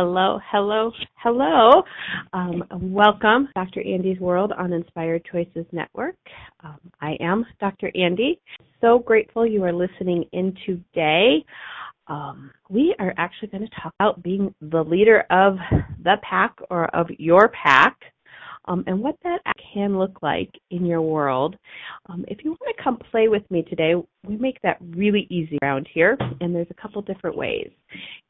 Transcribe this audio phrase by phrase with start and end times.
[0.00, 1.82] Hello, hello, hello.
[2.32, 3.82] Um, welcome, Dr.
[3.82, 6.14] Andy's World on Inspired Choices Network.
[6.62, 7.90] Um, I am Dr.
[7.96, 8.40] Andy.
[8.80, 11.44] So grateful you are listening in today.
[12.06, 15.56] Um, we are actually going to talk about being the leader of
[16.04, 17.98] the pack or of your pack
[18.68, 19.40] um, and what that
[19.74, 21.56] can look like in your world.
[22.08, 23.94] Um, if you want to come play with me today,
[24.26, 27.68] we make that really easy around here, and there's a couple different ways.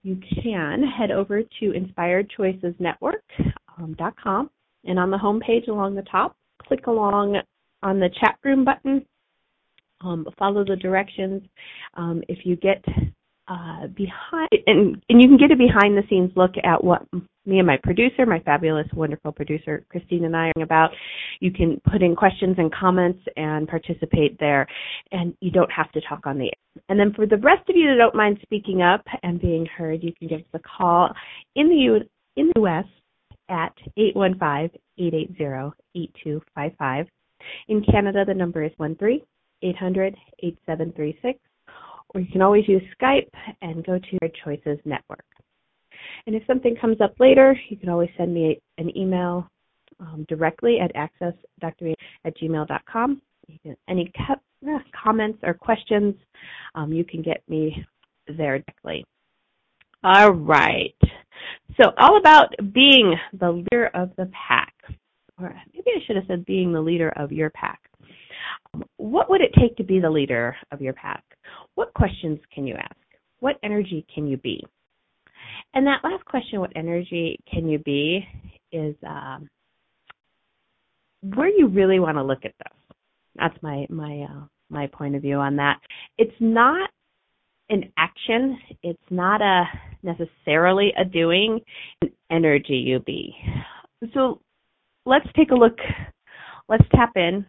[0.03, 4.51] You can head over to inspiredchoicesnetwork.com,
[4.85, 6.37] and on the home page along the top,
[6.67, 7.37] click along
[7.83, 9.05] on the chat room button.
[10.01, 11.43] Um, follow the directions.
[11.95, 12.85] Um, if you get
[13.49, 17.05] uh, behind, and, and you can get a behind the scenes look at what
[17.49, 20.91] me and my producer, my fabulous, wonderful producer, Christine and I are about.
[21.41, 24.69] You can put in questions and comments and participate there,
[25.13, 26.53] and you don't have to talk on the air.
[26.89, 30.03] And then for the rest of you that don't mind speaking up and being heard,
[30.03, 31.11] you can give us a call
[31.57, 32.85] in the U- in the U.S.
[33.49, 33.73] at
[35.01, 37.07] 815-880-8255.
[37.69, 41.39] In Canada, the number is 13-800-8736
[42.15, 43.29] or you can always use Skype
[43.63, 45.25] and go to your Choices Network.
[46.27, 49.49] And if something comes up later, you can always send me an email
[50.01, 53.23] um, directly at accessdr at gmail.com.
[53.89, 56.15] Any co- uh, comments or questions,
[56.75, 57.85] um, you can get me
[58.37, 59.05] there directly.
[60.05, 60.95] All right.
[61.81, 64.75] So all about being the leader of the pack.
[65.41, 67.81] Or maybe I should have said being the leader of your pack.
[68.75, 71.25] Um, what would it take to be the leader of your pack?
[71.75, 72.97] What questions can you ask?
[73.41, 74.65] What energy can you be?
[75.75, 78.27] And that last question, what energy can you be,
[78.73, 79.49] is um,
[81.23, 82.97] where you really want to look at this.
[83.37, 85.79] That's my my uh, my point of view on that.
[86.17, 86.91] It's not
[87.71, 88.59] an action.
[88.83, 89.65] It's not a
[90.03, 91.61] necessarily a doing.
[92.03, 93.35] An energy you be.
[94.15, 94.41] So
[95.07, 95.79] let's take a look.
[96.69, 97.47] Let's tap in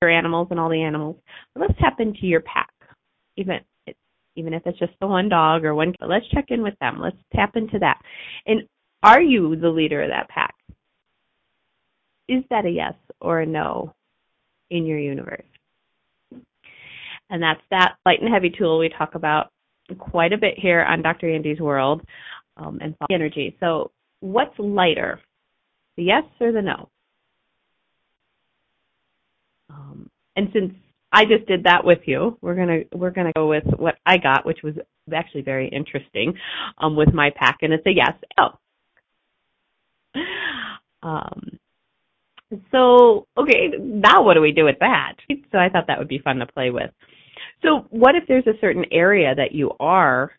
[0.00, 1.16] your animals and all the animals.
[1.54, 2.70] Let's tap into your pack.
[3.36, 3.60] Even
[4.36, 5.92] even if it's just the one dog or one.
[5.92, 6.98] Cat, let's check in with them.
[7.00, 8.00] Let's tap into that.
[8.46, 8.62] And
[9.02, 10.54] are you the leader of that pack?
[12.28, 13.94] Is that a yes or a no
[14.70, 15.44] in your universe?
[17.30, 19.50] And that's that light and heavy tool we talk about
[19.98, 21.34] quite a bit here on Dr.
[21.34, 22.02] Andy's World
[22.56, 23.56] um, and energy.
[23.60, 23.90] So,
[24.20, 25.20] what's lighter,
[25.96, 26.88] the yes or the no?
[29.70, 30.74] Um, and since
[31.12, 32.38] I just did that with you.
[32.40, 34.74] We're gonna we're gonna go with what I got, which was
[35.14, 36.34] actually very interesting,
[36.78, 38.14] um, with my pack, and it's a yes.
[38.38, 38.58] Oh.
[41.02, 41.58] Um,
[42.70, 45.14] so okay, now what do we do with that?
[45.50, 46.90] So I thought that would be fun to play with.
[47.62, 50.32] So what if there's a certain area that you are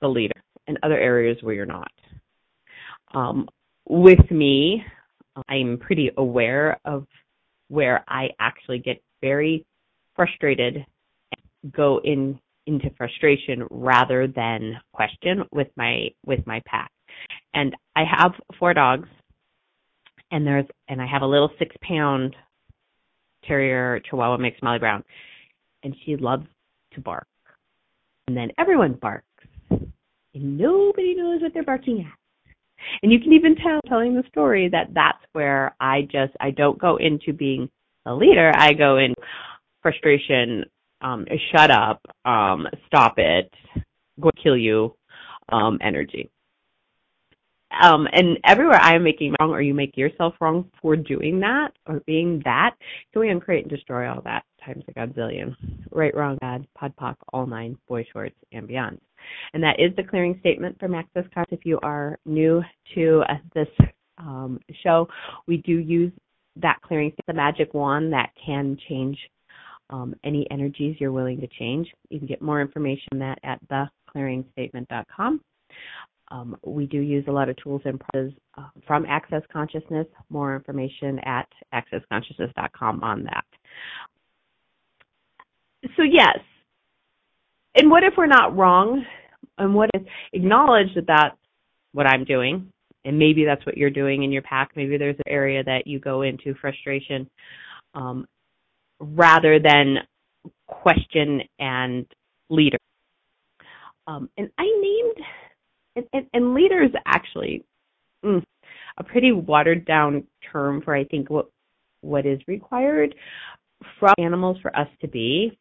[0.00, 1.92] the leader and other areas where you're not?
[3.12, 3.48] Um,
[3.88, 4.84] with me,
[5.48, 7.06] I'm pretty aware of
[7.68, 9.64] where I actually get very
[10.20, 10.84] frustrated
[11.74, 16.90] go in into frustration rather than question with my with my pack.
[17.54, 19.08] And I have four dogs
[20.30, 22.36] and there's and I have a little six pound
[23.46, 25.02] terrier chihuahua mix Molly Brown.
[25.82, 26.46] And she loves
[26.92, 27.26] to bark.
[28.28, 29.24] And then everyone barks.
[29.70, 32.18] And nobody knows what they're barking at.
[33.02, 36.78] And you can even tell telling the story that that's where I just I don't
[36.78, 37.70] go into being
[38.04, 38.52] a leader.
[38.54, 39.14] I go in
[39.82, 40.64] frustration,
[41.00, 43.52] um, shut up, um, stop it,
[44.20, 44.94] go kill you,
[45.50, 46.30] um, energy.
[47.82, 51.68] Um, and everywhere I am making wrong or you make yourself wrong for doing that
[51.86, 52.74] or being that,
[53.12, 55.54] can we uncreate and destroy all that times a godzillion?
[55.92, 59.00] Right, wrong, bad, pod, poc, all nine, boy shorts, and beyond.
[59.54, 61.50] And that is the clearing statement from Access Cards.
[61.52, 62.62] If you are new
[62.96, 63.68] to uh, this
[64.18, 65.08] um, show,
[65.46, 66.12] we do use
[66.56, 69.16] that clearing, the magic wand that can change
[69.90, 71.88] um, any energies you're willing to change.
[72.08, 75.40] You can get more information on that at theclearingstatement.com.
[76.32, 80.06] Um, we do use a lot of tools and processes uh, from Access Consciousness.
[80.28, 83.44] More information at accessconsciousness.com on that.
[85.96, 86.38] So yes,
[87.74, 89.04] and what if we're not wrong?
[89.58, 90.02] And what if
[90.32, 91.36] acknowledge that that's
[91.92, 92.70] what I'm doing,
[93.04, 94.70] and maybe that's what you're doing in your pack.
[94.76, 97.28] Maybe there's an area that you go into frustration
[97.94, 98.26] um,
[99.00, 99.96] rather than
[100.66, 102.06] question and
[102.48, 102.78] leader.
[104.06, 105.26] Um, and I named
[105.96, 107.64] and, and, and leader is actually
[108.24, 108.42] mm,
[108.98, 111.50] a pretty watered down term for I think what
[112.02, 113.14] what is required
[113.98, 115.58] from animals for us to be.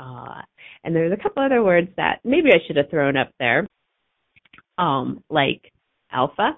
[0.00, 0.42] Uh,
[0.82, 3.66] and there's a couple other words that maybe I should have thrown up there,
[4.78, 5.72] um, like
[6.10, 6.56] alpha.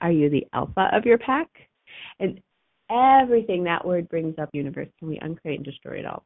[0.00, 1.48] Are you the alpha of your pack?
[2.18, 2.40] And
[2.92, 6.24] everything that word brings up universe, can we uncreate and destroy it all?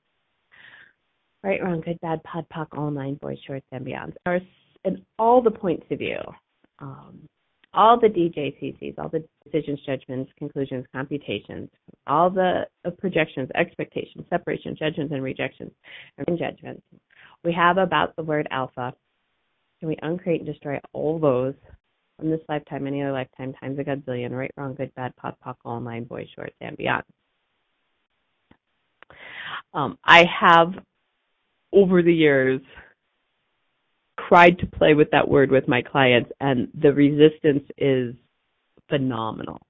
[1.42, 4.14] Right, wrong, good, bad, pod, poc, all nine, boys, shorts, and beyond.
[4.26, 6.18] And all the points of view,
[6.80, 7.20] um,
[7.72, 11.68] all the DJCCs, all the decisions, judgments, conclusions, computations,
[12.06, 12.62] all the
[12.98, 15.70] projections, expectations, separations, judgments, and rejections,
[16.26, 16.82] and judgments
[17.46, 18.92] we have about the word alpha.
[19.78, 21.54] Can we uncreate and destroy all those
[22.16, 25.56] from this lifetime, any other lifetime, times a godzillion, right, wrong, good, bad, pod, poc,
[25.64, 27.04] all nine, boys, shorts, and beyond?
[29.74, 30.72] Um, I have,
[31.72, 32.60] over the years,
[34.28, 38.14] tried to play with that word with my clients, and the resistance is
[38.88, 39.60] phenomenal.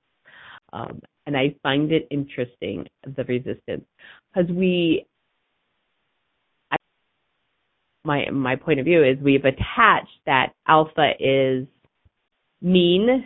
[0.73, 3.85] Um, and I find it interesting, the resistance,
[4.33, 5.07] because we,
[8.05, 11.67] my my point of view is we've attached that alpha is
[12.67, 13.25] mean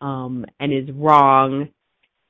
[0.00, 1.68] um, and is wrong,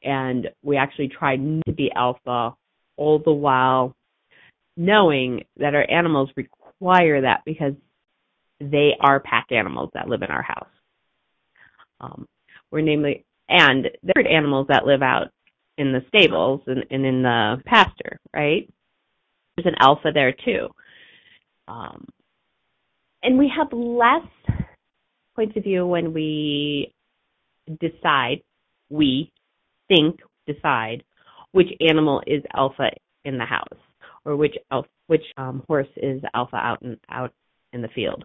[0.02, 2.54] and we actually try to be alpha,
[2.96, 3.94] all the while
[4.76, 7.72] knowing that our animals require that because
[8.60, 10.68] they are pack animals that live in our house.
[12.00, 12.26] Um,
[12.70, 15.28] we're namely, and there are animals that live out
[15.76, 18.68] in the stables and, and in the pasture, right?
[19.56, 20.68] There's an alpha there too.
[21.66, 22.06] Um,
[23.22, 24.26] and we have less
[25.38, 26.92] points of view when we
[27.80, 28.42] decide,
[28.90, 29.30] we
[29.86, 30.18] think,
[30.48, 31.04] decide
[31.52, 32.90] which animal is alpha
[33.24, 33.78] in the house
[34.24, 34.56] or which
[35.06, 37.32] which um, horse is alpha out and out
[37.72, 38.24] in the field.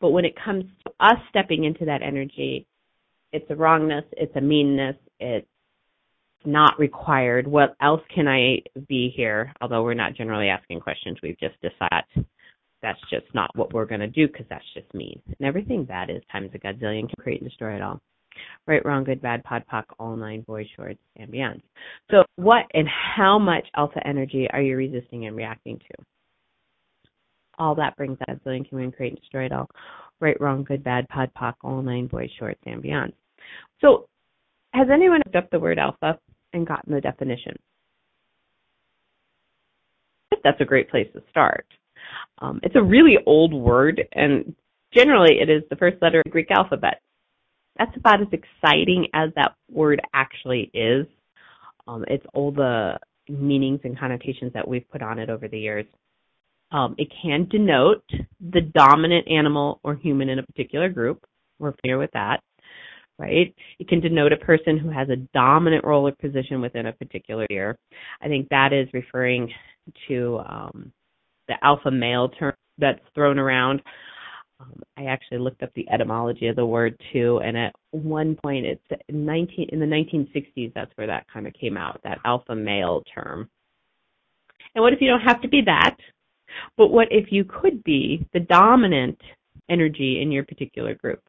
[0.00, 2.66] But when it comes to us stepping into that energy,
[3.30, 5.46] it's a wrongness, it's a meanness, it's
[6.46, 7.46] not required.
[7.46, 9.52] What else can I be here?
[9.60, 12.24] Although we're not generally asking questions, we've just decided
[12.82, 15.20] that's just not what we're going to do because that's just mean.
[15.26, 18.00] And everything bad is times a godzillion can create and destroy it all.
[18.66, 21.62] Right, wrong, good, bad, pod, poc, all nine, boys, shorts, and beyond.
[22.10, 26.04] So, what and how much alpha energy are you resisting and reacting to?
[27.58, 29.70] All that brings that zillion can create, and destroy it all.
[30.20, 33.14] Right, wrong, good, bad, pod, poc, all nine, boys, shorts, and beyond.
[33.80, 34.06] So,
[34.74, 36.18] has anyone looked up the word alpha
[36.52, 37.56] and gotten the definition?
[40.44, 41.66] That's a great place to start.
[42.38, 44.54] Um, it's a really old word, and
[44.92, 47.00] generally it is the first letter of the Greek alphabet
[47.78, 51.06] that's about as exciting as that word actually is.
[51.86, 52.98] Um, it's all the
[53.28, 55.86] meanings and connotations that we've put on it over the years.
[56.72, 58.04] Um, it can denote
[58.40, 61.24] the dominant animal or human in a particular group.
[61.58, 62.40] We're familiar with that,
[63.18, 63.54] right?
[63.78, 67.46] It can denote a person who has a dominant role or position within a particular
[67.50, 67.78] year.
[68.20, 69.52] I think that is referring
[70.08, 70.92] to um,
[71.48, 73.82] the alpha male term that's thrown around.
[74.60, 78.64] Um, I actually looked up the etymology of the word too, and at one point,
[78.64, 80.72] it's 19 in the 1960s.
[80.74, 83.48] That's where that kind of came out, that alpha male term.
[84.74, 85.96] And what if you don't have to be that?
[86.76, 89.20] But what if you could be the dominant
[89.68, 91.22] energy in your particular group?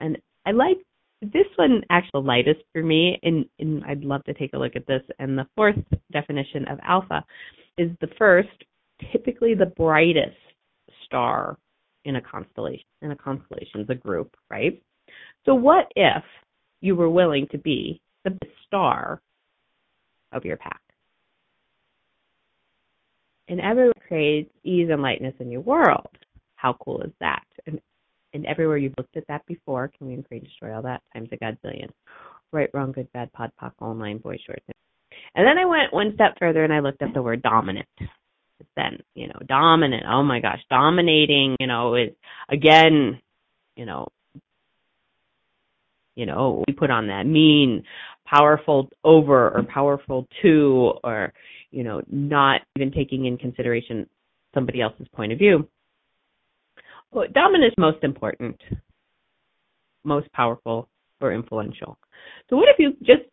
[0.00, 0.78] And I like
[1.22, 4.86] this one actually lightest for me, and, and I'd love to take a look at
[4.86, 5.02] this.
[5.18, 5.76] And the fourth
[6.12, 7.24] definition of alpha
[7.78, 8.64] is the first,
[9.12, 10.36] typically the brightest
[11.04, 11.58] star
[12.04, 12.84] in a constellation.
[13.02, 14.80] In a constellation is a group, right?
[15.44, 16.24] So what if
[16.80, 19.20] you were willing to be the star
[20.32, 20.80] of your pack?
[23.48, 26.08] And everyone creates ease and lightness in your world.
[26.56, 27.44] How cool is that?
[27.66, 27.80] And
[28.32, 31.36] and everywhere you've looked at that before, can we increase destroy all that times a
[31.36, 31.88] godzillion?
[32.52, 34.62] Right, wrong, good, bad, pod, poc, all nine, boy, short.
[35.36, 37.86] And then I went one step further and I looked up the word dominant.
[38.74, 40.04] Then you know dominant.
[40.08, 42.10] Oh my gosh dominating you know is
[42.48, 43.20] again
[43.76, 44.08] you know
[46.14, 47.84] you know we put on that mean
[48.24, 51.32] powerful over or powerful to or
[51.70, 54.08] you know not even taking in consideration
[54.54, 55.68] somebody else's point of view.
[57.12, 58.58] Well, dominant is most important
[60.02, 60.88] most powerful
[61.20, 61.98] or influential.
[62.48, 63.28] So what if you just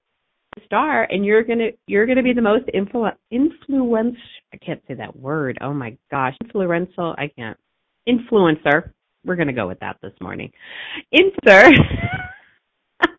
[0.65, 4.17] star and you're gonna you're gonna be the most influ influence
[4.53, 5.57] I can't say that word.
[5.62, 6.36] Oh my gosh.
[6.43, 7.57] Influential I can't
[8.07, 8.91] influencer.
[9.24, 10.51] we're to go with that this morning.
[11.12, 11.74] Insert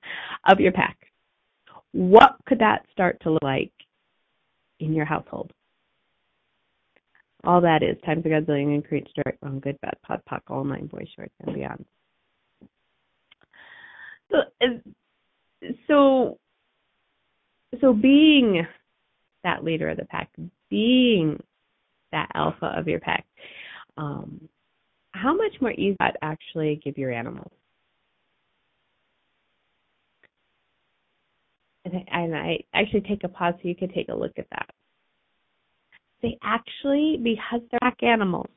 [0.47, 0.97] of your pack.
[1.93, 3.73] What could that start to look like
[4.81, 5.53] in your household?
[7.45, 10.65] All that is times a gazillion and create start wrong, good, bad, pod, poc, all
[10.65, 11.85] nine boys, shorts, and beyond.
[14.31, 14.39] So,
[15.87, 16.39] so,
[17.81, 18.67] so being
[19.43, 20.31] that leader of the pack,
[20.71, 21.43] being
[22.13, 23.27] that alpha of your pack,
[23.97, 24.49] um,
[25.13, 27.53] how much more ease that actually give your animals?
[31.85, 34.47] And I, and I actually take a pause so you could take a look at
[34.51, 34.71] that.
[36.23, 38.49] They actually, because they're pack animals,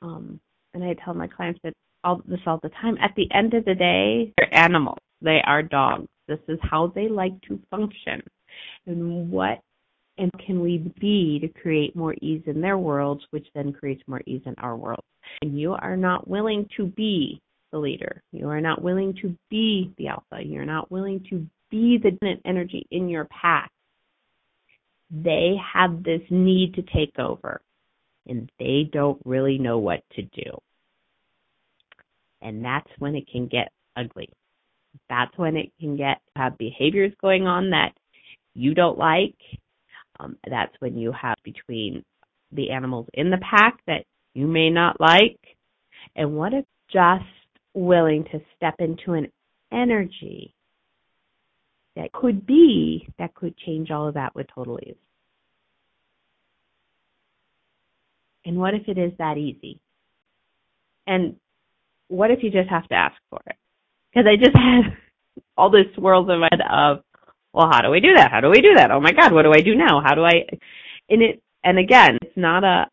[0.00, 0.40] um,
[0.72, 2.96] and I tell my clients that all this all the time.
[2.98, 4.98] At the end of the day, they're animals.
[5.22, 6.08] They are dogs.
[6.28, 8.22] This is how they like to function.
[8.86, 9.60] And what
[10.18, 14.20] and can we be to create more ease in their worlds, which then creates more
[14.26, 15.02] ease in our world?
[15.40, 17.40] And you are not willing to be
[17.72, 18.22] the leader.
[18.32, 20.44] You are not willing to be the alpha.
[20.44, 23.70] You're not willing to be the dominant energy in your pack.
[25.10, 27.60] They have this need to take over
[28.26, 30.50] and they don't really know what to do.
[32.42, 34.28] And that's when it can get ugly.
[35.08, 37.92] That's when it can get have behaviors going on that
[38.54, 39.36] you don't like
[40.20, 42.04] um, that's when you have between
[42.52, 44.04] the animals in the pack that
[44.34, 45.38] you may not like,
[46.14, 47.24] and what if just
[47.74, 49.28] willing to step into an
[49.72, 50.54] energy
[51.96, 54.94] that could be that could change all of that with total ease.
[58.44, 59.80] And what if it is that easy?
[61.06, 61.36] And
[62.08, 63.56] what if you just have to ask for it?
[64.12, 64.96] Because I just had
[65.56, 67.04] all this swirls in my head of
[67.52, 68.30] well, how do we do that?
[68.30, 68.90] How do we do that?
[68.90, 70.00] Oh my God, what do I do now?
[70.04, 70.46] How do I,
[71.08, 72.86] and it, and again, it's not a,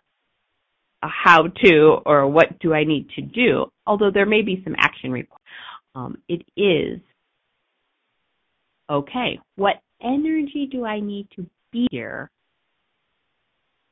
[1.03, 4.75] a how to or what do I need to do, although there may be some
[4.77, 5.41] action required.
[5.93, 7.00] Um, it is,
[8.89, 12.29] okay, what energy do I need to be here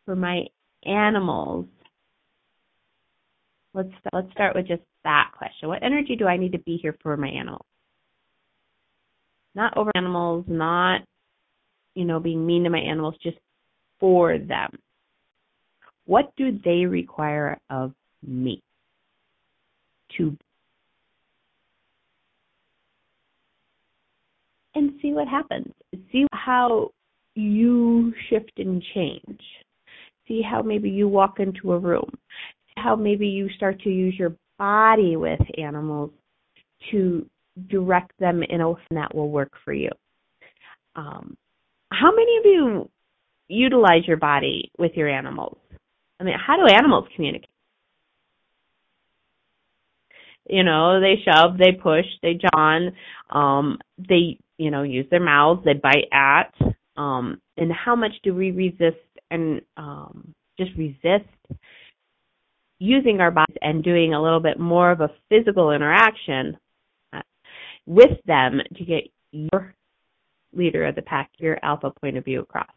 [0.06, 0.46] for my
[0.84, 1.68] animals?
[3.74, 5.70] Let's, let's start with just that question.
[5.70, 7.66] What energy do I need to be here for my animals?
[9.56, 11.02] not over animals, not,
[11.96, 13.38] you know, being mean to my animals, just
[14.00, 14.78] for them.
[16.06, 17.94] What do they require of
[18.26, 18.62] me
[20.18, 20.38] to
[24.76, 25.72] and see what happens.
[26.12, 26.92] See how
[27.34, 29.40] you shift and change.
[30.28, 32.10] See how maybe you walk into a room.
[32.12, 36.12] See how maybe you start to use your body with animals
[36.92, 37.26] to
[37.70, 39.90] direct them in a way that will work for you.
[40.96, 41.38] Um,
[41.92, 42.90] how many of you
[43.48, 45.58] utilize your body with your animals?
[46.20, 47.50] I mean, how do animals communicate?
[50.48, 52.92] You know, they shove, they push, they john,
[53.32, 56.54] um, they, you know, use their mouths, they bite at,
[56.98, 61.26] um, and how much do we resist and um, just resist
[62.80, 66.58] using our bodies and doing a little bit more of a physical interaction
[67.14, 67.22] uh,
[67.86, 69.74] with them to get your
[70.54, 72.68] leader of the pack, your alpha point of view across.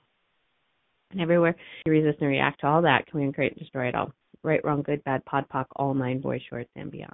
[1.11, 3.95] And everywhere you resist and react to all that, can we create and destroy it
[3.95, 4.13] all?
[4.43, 7.13] Right, wrong, good, bad, pod, poc, all nine boys, shorts, and beyond.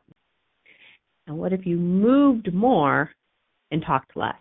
[1.26, 3.10] And what if you moved more
[3.70, 4.34] and talked less?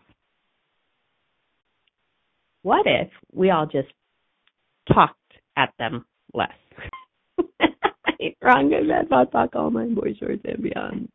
[2.64, 3.90] What if we all just
[4.94, 5.20] talked
[5.56, 6.50] at them less?
[8.42, 11.10] Wrong, good, bad, pod, poc, all nine boys, shorts, and beyond.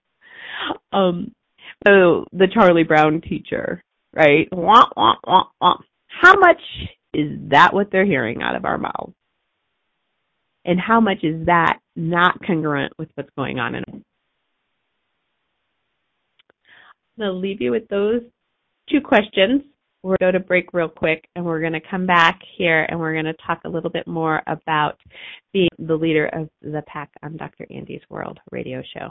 [0.92, 1.34] Um,
[1.86, 3.82] so the Charlie Brown teacher,
[4.14, 4.48] right?
[4.52, 5.76] Wah, wah, wah, wah.
[6.08, 6.60] How much
[7.14, 9.14] is that what they're hearing out of our mouths?
[10.64, 14.04] And how much is that not congruent with what's going on in them?
[17.20, 18.22] I'll leave you with those
[18.90, 19.62] two questions.
[20.02, 23.12] We're going to break real quick and we're going to come back here and we're
[23.12, 24.98] going to talk a little bit more about
[25.52, 27.66] being the leader of the pack on um, Dr.
[27.70, 29.10] Andy's World radio show.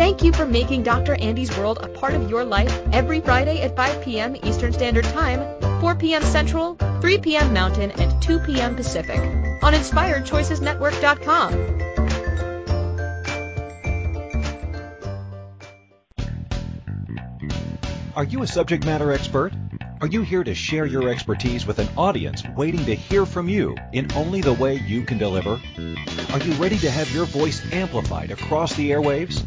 [0.00, 1.14] Thank you for making Dr.
[1.16, 4.34] Andy's World a part of your life every Friday at 5 p.m.
[4.34, 6.22] Eastern Standard Time, 4 p.m.
[6.22, 7.52] Central, 3 p.m.
[7.52, 8.76] Mountain, and 2 p.m.
[8.76, 9.18] Pacific
[9.62, 11.52] on InspiredChoicesNetwork.com.
[18.16, 19.52] Are you a subject matter expert?
[20.00, 23.76] Are you here to share your expertise with an audience waiting to hear from you
[23.92, 25.60] in only the way you can deliver?
[26.32, 29.46] Are you ready to have your voice amplified across the airwaves?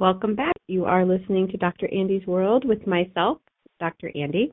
[0.00, 0.54] Welcome back.
[0.66, 1.86] You are listening to Dr.
[1.92, 3.36] Andy's World with myself,
[3.80, 4.10] Dr.
[4.14, 4.50] Andy,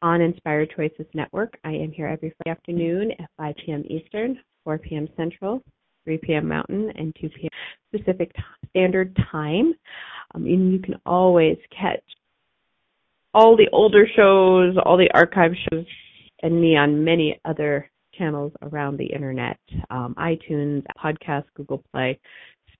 [0.00, 1.58] on Inspired Choices Network.
[1.62, 3.84] I am here every Friday afternoon at 5 p.m.
[3.90, 5.08] Eastern, 4 p.m.
[5.14, 5.62] Central,
[6.04, 6.48] 3 p.m.
[6.48, 7.50] Mountain, and 2 p.m.
[7.92, 8.32] Pacific
[8.70, 9.74] Standard Time.
[10.34, 12.02] Um, and you can always catch
[13.34, 15.84] all the older shows, all the archive shows,
[16.42, 19.58] and me on many other channels around the internet
[19.90, 22.18] um, iTunes, podcast, Google Play.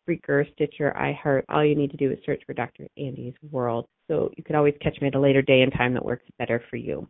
[0.08, 1.42] Spreaker, Stitcher, iHeart.
[1.48, 2.86] All you need to do is search for Dr.
[2.96, 3.86] Andy's World.
[4.08, 6.62] So you could always catch me at a later day and time that works better
[6.70, 7.08] for you.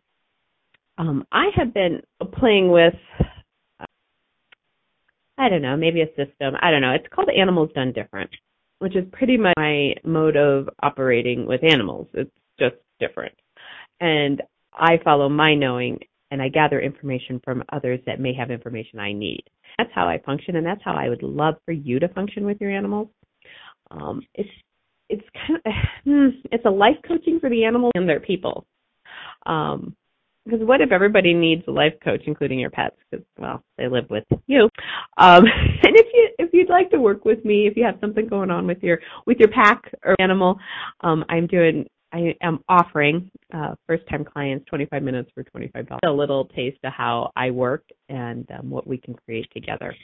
[0.97, 2.01] Um, I have been
[2.39, 2.93] playing with,
[3.79, 3.85] uh,
[5.37, 6.55] I don't know, maybe a system.
[6.61, 6.93] I don't know.
[6.93, 8.29] It's called Animals Done Different,
[8.79, 12.07] which is pretty much my mode of operating with animals.
[12.13, 13.33] It's just different.
[13.99, 14.41] And
[14.73, 15.99] I follow my knowing
[16.33, 19.43] and I gather information from others that may have information I need.
[19.77, 22.59] That's how I function, and that's how I would love for you to function with
[22.59, 23.07] your animals.
[23.91, 24.49] Um, it's
[25.09, 28.65] it's kind of hmm, it's a life coaching for the animals and their people.
[29.45, 29.95] Um,
[30.43, 32.97] because what if everybody needs a life coach, including your pets?
[33.09, 34.63] Because well, they live with you.
[35.17, 35.43] Um,
[35.83, 38.49] and if you if you'd like to work with me, if you have something going
[38.49, 40.57] on with your with your pack or animal,
[41.01, 45.97] um, I'm doing I am offering uh, first-time clients 25 minutes for $25.
[46.05, 49.95] A little taste of how I work and um, what we can create together.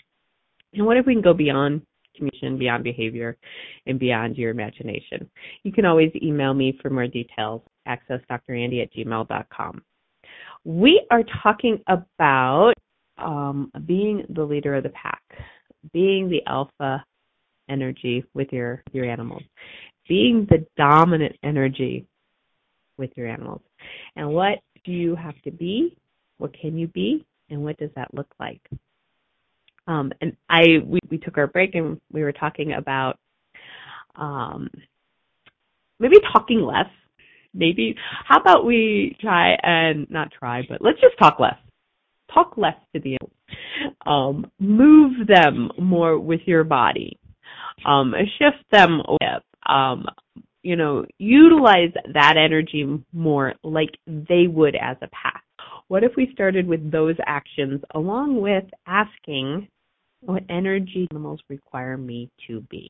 [0.73, 1.83] And what if we can go beyond
[2.15, 3.37] communication, beyond behavior,
[3.85, 5.29] and beyond your imagination?
[5.63, 7.61] You can always email me for more details.
[7.85, 9.83] Access drandy at gmail.com.
[10.63, 12.73] We are talking about
[13.19, 15.21] um, being the leader of the pack,
[15.93, 17.03] being the alpha
[17.69, 19.43] energy with your your animals
[20.09, 22.05] being the dominant energy
[22.97, 23.61] with your animals.
[24.17, 25.95] And what do you have to be?
[26.37, 27.25] What can you be?
[27.49, 28.61] And what does that look like?
[29.87, 33.17] Um, and I we, we took our break and we were talking about
[34.15, 34.69] um,
[35.99, 36.89] maybe talking less.
[37.53, 37.95] Maybe
[38.27, 41.55] how about we try and not try, but let's just talk less.
[42.31, 43.31] Talk less to the animals.
[44.05, 47.17] Um, move them more with your body.
[47.85, 49.39] Um, shift them away
[49.69, 50.05] um,
[50.61, 55.43] you know, utilize that energy more like they would as a pack.
[55.87, 59.67] What if we started with those actions along with asking
[60.21, 62.89] what energy animals require me to be?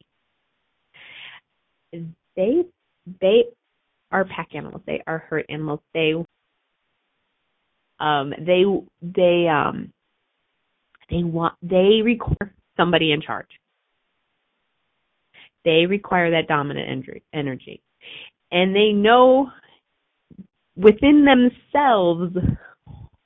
[1.91, 2.63] They
[3.21, 3.45] they
[4.11, 4.81] are pack animals.
[4.85, 5.79] They are herd animals.
[5.93, 6.13] They
[7.99, 8.63] um they
[9.01, 9.91] they um
[11.09, 13.49] they want they require somebody in charge.
[15.65, 17.81] They require that dominant energy.
[18.51, 19.49] And they know
[20.75, 22.35] within themselves,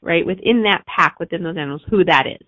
[0.01, 2.47] right, within that pack, within those animals, who that is.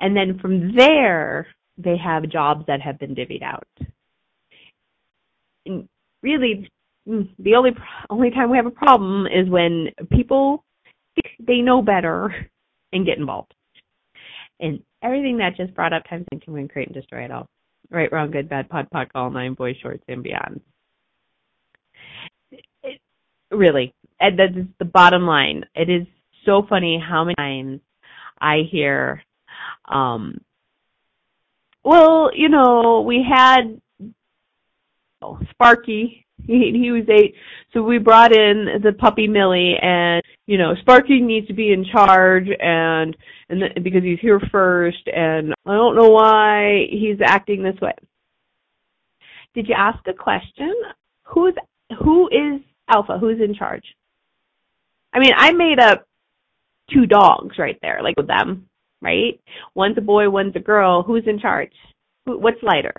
[0.00, 1.46] And then from there,
[1.78, 3.68] they have jobs that have been divvied out.
[5.64, 5.88] And
[6.22, 6.68] really,
[7.06, 7.70] the only
[8.10, 10.64] only time we have a problem is when people
[11.14, 12.34] think they know better
[12.92, 13.54] and get involved.
[14.60, 17.48] And everything that just brought up times and can create and destroy it all.
[17.92, 20.62] Right, wrong, good, bad, pod, pod, all nine, boys, shorts, and beyond.
[22.50, 23.00] It,
[23.50, 25.66] really, and that's the bottom line.
[25.74, 26.06] It is
[26.46, 27.80] so funny how many times
[28.40, 29.22] I hear,
[29.90, 30.40] um,
[31.84, 33.78] well, you know, we had
[35.20, 37.34] oh, Sparky He, he was eight.
[37.72, 41.84] So we brought in the puppy Millie and, you know, Sparky needs to be in
[41.84, 43.16] charge and,
[43.48, 47.94] and the, because he's here first and I don't know why he's acting this way.
[49.54, 50.74] Did you ask a question?
[51.24, 51.54] Who's,
[52.02, 53.18] who is Alpha?
[53.18, 53.84] Who's in charge?
[55.12, 56.06] I mean, I made up
[56.92, 58.68] two dogs right there, like with them,
[59.00, 59.40] right?
[59.74, 61.02] One's a boy, one's a girl.
[61.02, 61.72] Who's in charge?
[62.24, 62.94] What's lighter?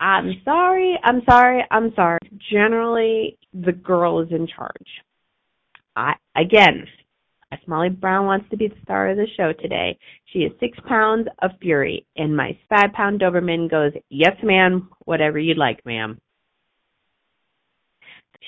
[0.00, 2.18] I'm sorry, I'm sorry, I'm sorry.
[2.52, 4.88] Generally, the girl is in charge.
[5.96, 6.86] I again,
[7.66, 11.28] Molly Brown wants to be the star of the show today, she is six pounds
[11.42, 16.18] of fury, and my five pound Doberman goes, "Yes, ma'am, whatever you'd like, ma'am."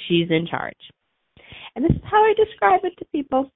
[0.07, 0.91] She's in charge,
[1.75, 3.51] and this is how I describe it to people,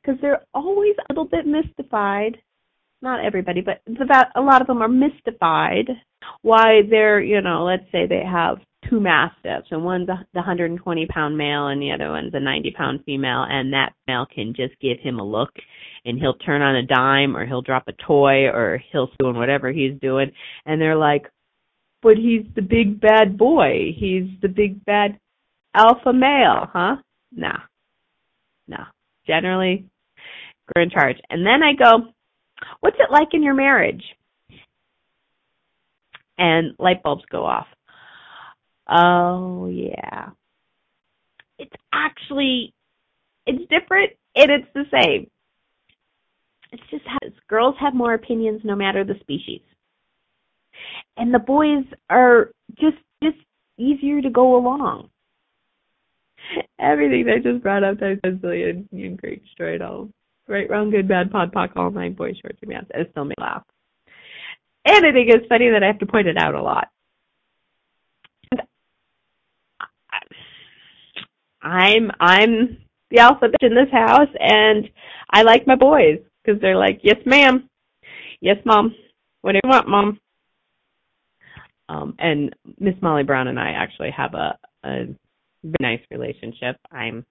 [0.00, 2.40] because they're always a little bit mystified
[3.02, 3.82] not everybody, but
[4.34, 5.88] a lot of them are mystified
[6.42, 8.58] why they're, you know, let's say they have
[8.88, 13.00] two mastiffs and one's the 120 pound male and the other one's a 90 pound
[13.04, 15.50] female and that male can just give him a look
[16.04, 19.72] and he'll turn on a dime or he'll drop a toy or he'll doing whatever
[19.72, 20.30] he's doing
[20.66, 21.26] and they're like
[22.02, 23.92] but he's the big bad boy.
[23.96, 25.18] He's the big bad
[25.74, 26.96] alpha male huh?
[27.32, 27.52] No.
[28.68, 28.84] No.
[29.26, 29.86] Generally
[30.74, 31.16] we're in charge.
[31.30, 32.12] And then i go
[32.80, 34.02] What's it like in your marriage?
[36.38, 37.66] And light bulbs go off.
[38.88, 40.30] Oh, yeah.
[41.58, 42.74] It's actually,
[43.46, 45.30] it's different and it's the same.
[46.72, 47.18] It's just how
[47.48, 49.62] girls have more opinions no matter the species.
[51.16, 53.38] And the boys are just, just
[53.78, 55.08] easier to go along.
[56.78, 60.10] Everything I just brought up, said, and you and Greg straight all
[60.48, 62.84] Right, wrong, good, bad, pod, poc, all nine boys, short, and yes.
[62.94, 63.64] It still me laugh.
[64.86, 66.88] And I think it's funny that I have to point it out a lot.
[71.60, 72.78] I'm I'm
[73.10, 74.88] the alpha bitch in this house, and
[75.28, 77.68] I like my boys because they're like, yes, ma'am,
[78.40, 78.94] yes, mom,
[79.42, 80.20] what do you want, mom?
[81.88, 85.06] Um, and Miss Molly Brown and I actually have a a
[85.80, 86.76] nice relationship.
[86.92, 87.26] I'm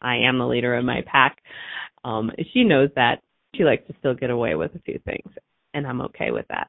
[0.00, 1.38] I am the leader of my pack.
[2.04, 3.20] Um, she knows that
[3.56, 5.32] she likes to still get away with a few things,
[5.74, 6.68] and I'm okay with that.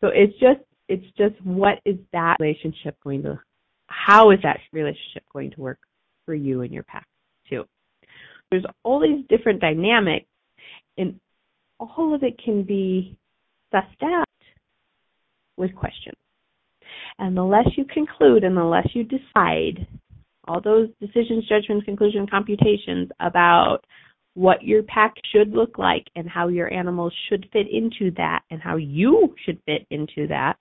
[0.00, 3.40] So it's just it's just what is that relationship going to
[3.86, 5.78] how is that relationship going to work
[6.24, 7.06] for you and your pack
[7.48, 7.64] too?
[8.50, 10.26] There's all these different dynamics
[10.96, 11.18] and
[11.78, 13.18] all of it can be
[13.72, 14.24] sussed out
[15.56, 16.16] with questions.
[17.18, 19.86] And the less you conclude and the less you decide,
[20.46, 23.80] all those decisions, judgments, conclusions, computations about
[24.38, 28.62] what your pack should look like and how your animals should fit into that and
[28.62, 30.54] how you should fit into that.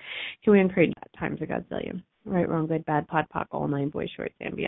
[0.43, 1.19] Can we encourage that?
[1.19, 4.59] Times a godzillion right wrong good bad pod poc all nine boys shorts and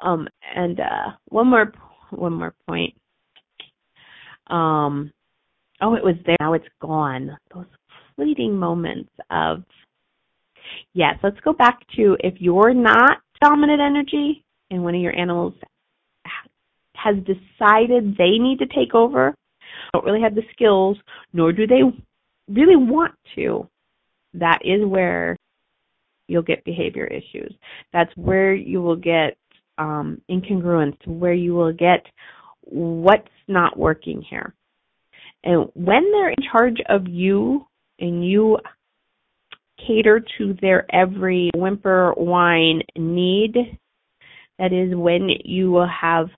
[0.00, 1.72] um and uh one more
[2.10, 2.94] one more point.
[4.48, 5.12] Um
[5.80, 6.36] oh it was there.
[6.40, 7.36] Now it's gone.
[7.54, 7.66] Those
[8.16, 9.62] fleeting moments of
[10.94, 15.54] yes let's go back to if you're not dominant energy and one of your animals
[17.04, 19.34] has decided they need to take over,
[19.92, 20.96] don't really have the skills,
[21.32, 21.82] nor do they
[22.48, 23.68] really want to,
[24.34, 25.36] that is where
[26.26, 27.54] you'll get behavior issues.
[27.92, 29.36] That's where you will get
[29.78, 32.06] um, incongruence, where you will get
[32.62, 34.54] what's not working here.
[35.44, 37.66] And when they're in charge of you
[37.98, 38.58] and you
[39.86, 43.54] cater to their every whimper, whine, need,
[44.58, 46.28] that is when you will have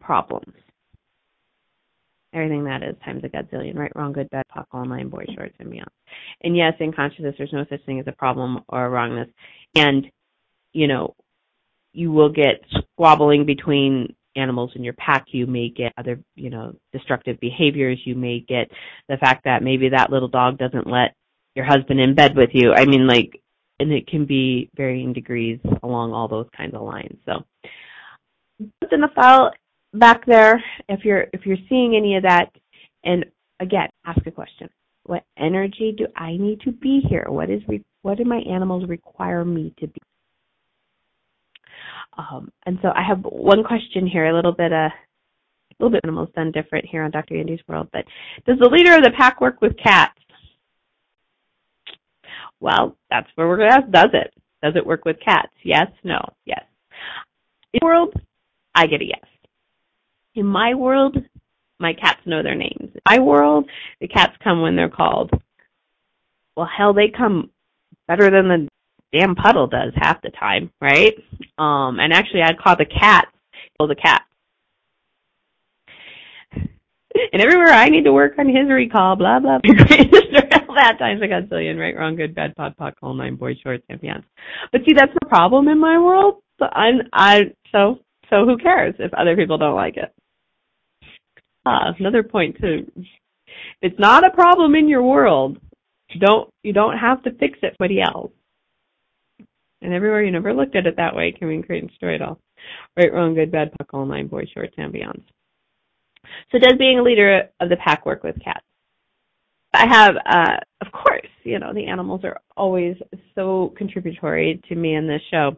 [0.00, 0.54] problems.
[2.34, 5.54] Everything that is times a godzillion, right, wrong, good, bad, poc, all nine, boy, shorts,
[5.58, 5.88] and beyond.
[6.42, 9.28] And yes, in consciousness, there's no such thing as a problem or a wrongness.
[9.74, 10.06] And,
[10.72, 11.14] you know,
[11.94, 12.62] you will get
[12.94, 15.26] squabbling between animals in your pack.
[15.32, 17.98] You may get other, you know, destructive behaviors.
[18.04, 18.70] You may get
[19.08, 21.14] the fact that maybe that little dog doesn't let
[21.54, 22.72] your husband in bed with you.
[22.72, 23.40] I mean, like,
[23.80, 27.16] and it can be varying degrees along all those kinds of lines.
[27.24, 27.44] So,
[28.58, 29.52] in the file
[29.94, 32.50] back there, if you're if you're seeing any of that,
[33.04, 33.24] and
[33.60, 34.68] again, ask a question:
[35.04, 37.26] What energy do I need to be here?
[37.28, 40.00] What is re- what do my animals require me to be?
[42.16, 44.92] Um, and so I have one question here, a little bit uh, a
[45.78, 47.36] little bit animals done different here on Dr.
[47.36, 47.88] Andy's World.
[47.92, 48.04] But
[48.46, 50.14] does the leader of the pack work with cats?
[52.60, 53.90] Well, that's where we're going to ask.
[53.90, 54.34] Does it?
[54.64, 55.52] Does it work with cats?
[55.62, 55.86] Yes.
[56.02, 56.18] No.
[56.44, 56.64] Yes.
[57.72, 58.14] In the world,
[58.74, 59.37] I get a yes
[60.38, 61.16] in my world,
[61.80, 62.80] my cats know their names.
[62.80, 63.68] In my world,
[64.00, 65.30] the cats come when they're called.
[66.56, 67.50] Well, hell, they come
[68.06, 68.68] better than the
[69.12, 71.14] damn poodle does half the time, right?
[71.58, 73.26] Um, and actually, I'd call the cat,
[73.78, 74.22] well, the cat.
[77.32, 79.58] And everywhere I need to work on his recall, blah blah.
[79.58, 79.74] blah.
[80.68, 83.54] all that times I got zillion, right, wrong, good, bad, pod, poc, all nine, boy,
[83.62, 84.00] shorts, and.
[84.70, 86.42] But see, that's the problem in my world.
[86.60, 87.98] So I'm, I, so,
[88.30, 90.12] so who cares if other people don't like it?
[91.68, 92.90] Uh, another point to,
[93.82, 95.58] it's not a problem in your world.
[96.18, 98.32] Don't, you don't have to fix it somebody else.
[99.82, 102.22] And everywhere you never looked at it that way can we create and destroy it
[102.22, 102.38] all.
[102.96, 105.22] Right, wrong, good, bad, puck, all nine, boys, shorts, and beyond.
[106.50, 108.64] So does being a leader of the pack work with cats?
[109.74, 112.96] I have, uh, of course, you know, the animals are always
[113.34, 115.56] so contributory to me in this show.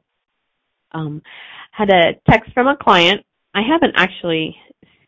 [0.93, 1.23] Um,
[1.71, 3.25] had a text from a client.
[3.55, 4.57] I haven't actually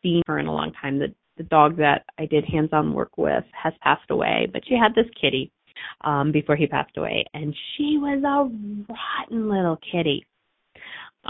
[0.02, 0.98] seen her in a long time.
[0.98, 4.94] The, the dog that I did hands-on work with has passed away, but she had
[4.94, 5.50] this kitty
[6.02, 10.26] um, before he passed away, and she was a rotten little kitty.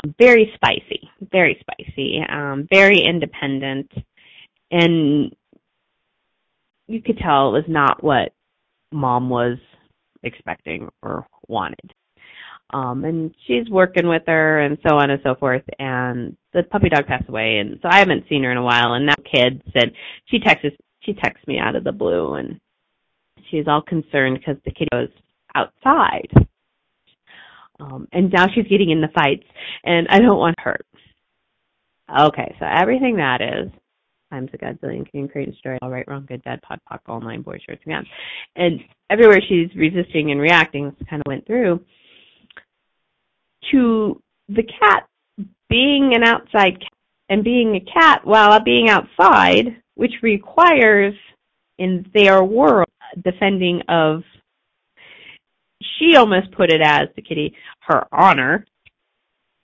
[0.02, 3.90] Um, very spicy, very spicy, um, very independent,
[4.70, 5.34] and
[6.86, 8.32] you could tell it was not what
[8.90, 9.58] mom was
[10.22, 11.92] expecting or wanted.
[12.72, 15.62] Um, and she's working with her and so on and so forth.
[15.78, 18.94] And the puppy dog passed away, and so I haven't seen her in a while.
[18.94, 19.92] And now kid said
[20.26, 20.68] she texts
[21.00, 22.60] she texts me out of the blue, and
[23.50, 25.08] she's all concerned because the kitty goes
[25.54, 26.28] outside.
[27.80, 29.46] Um, and now she's getting in the fights,
[29.84, 30.78] and I don't want her.
[32.20, 33.70] Okay, so everything that is
[34.30, 37.20] times a godzillion can create and destroy all right, wrong, good, bad, pod, poc, all
[37.20, 38.06] nine, boys, shorts, and
[38.56, 38.80] And
[39.10, 41.80] everywhere she's resisting and reacting, this kind of went through
[43.70, 45.06] to the cat
[45.68, 46.88] being an outside cat
[47.28, 51.14] and being a cat while being outside, which requires
[51.78, 52.88] in their world
[53.24, 54.22] defending of
[55.98, 58.64] she almost put it as the kitty her honor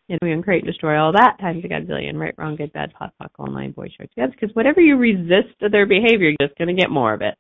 [0.09, 3.11] and we uncreate and destroy all that times a godzillion, right, wrong, good, bad, pod,
[3.21, 6.57] poc, all nine, boy, shorts, yes, because whatever you resist to their behavior, you're just
[6.57, 7.35] going to get more of it.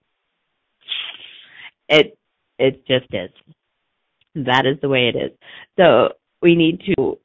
[1.88, 2.18] It,
[2.58, 3.30] it just is.
[4.34, 5.32] That is the way it is.
[5.78, 6.10] So
[6.42, 7.18] we need to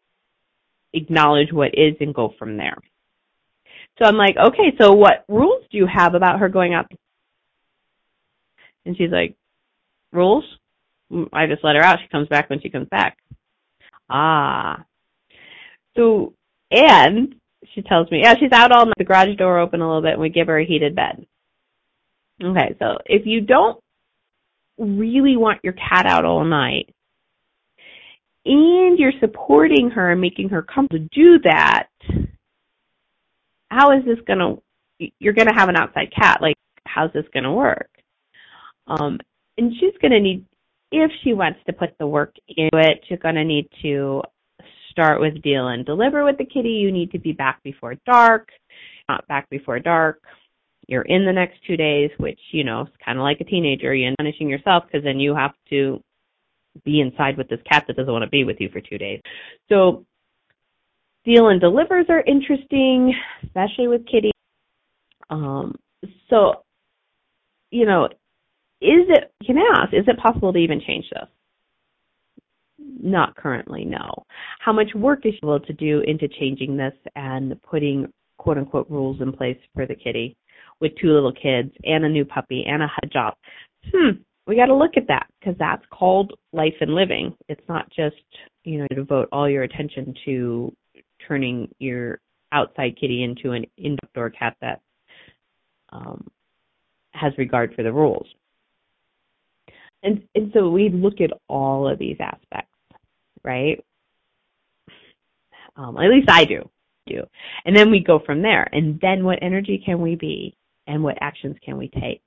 [0.94, 2.78] acknowledge what is and go from there.
[4.00, 6.92] So I'm like, okay, so what rules do you have about her going out?
[8.86, 9.36] And she's like,
[10.12, 10.46] rules?
[11.12, 12.00] Mm, I just let her out.
[12.02, 13.18] She comes back when she comes back.
[14.10, 14.84] Ah,
[15.96, 16.34] so,
[16.72, 17.36] and
[17.74, 20.14] she tells me, yeah, she's out all night, the garage door open a little bit,
[20.14, 21.26] and we give her a heated bed.
[22.44, 23.80] Okay, so if you don't
[24.78, 26.94] really want your cat out all night,
[28.46, 31.88] and you're supporting her and making her comfortable to do that,
[33.70, 34.56] how is this gonna,
[35.20, 37.90] you're gonna have an outside cat, like, how's this gonna work?
[38.88, 39.20] Um,
[39.58, 40.46] and she's gonna need,
[40.92, 44.22] if she wants to put the work into it, she's gonna need to
[44.92, 48.50] start with deal and deliver with the kitty, you need to be back before dark,
[49.10, 50.22] not back before dark.
[50.88, 53.96] You're in the next two days, which, you know, is kind of like a teenager.
[53.96, 56.02] You're punishing yourself because then you have to
[56.84, 59.22] be inside with this cat that doesn't want to be with you for two days.
[59.70, 60.06] So
[61.26, 64.32] deal and delivers are interesting, especially with kitty.
[65.30, 65.76] Um,
[66.30, 66.64] so,
[67.72, 68.06] you know,
[68.82, 71.30] is it, you can ask, is it possible to even change this?
[73.02, 74.26] Not currently, no.
[74.60, 78.90] How much work is she able to do into changing this and putting quote unquote
[78.90, 80.36] rules in place for the kitty
[80.82, 83.36] with two little kids and a new puppy and a job?
[83.94, 87.36] Hmm, we got to look at that because that's called life and living.
[87.48, 88.16] It's not just,
[88.64, 90.76] you know, devote all your attention to
[91.28, 92.20] turning your
[92.52, 94.82] outside kitty into an indoor cat that
[95.92, 96.28] um,
[97.14, 98.28] has regard for the rules.
[100.04, 102.74] And and so we look at all of these aspects
[103.44, 103.84] right?
[105.76, 106.70] Um, at least I do.
[107.06, 107.24] Do.
[107.66, 108.68] And then we go from there.
[108.72, 110.56] And then what energy can we be?
[110.88, 112.22] And what actions can we take?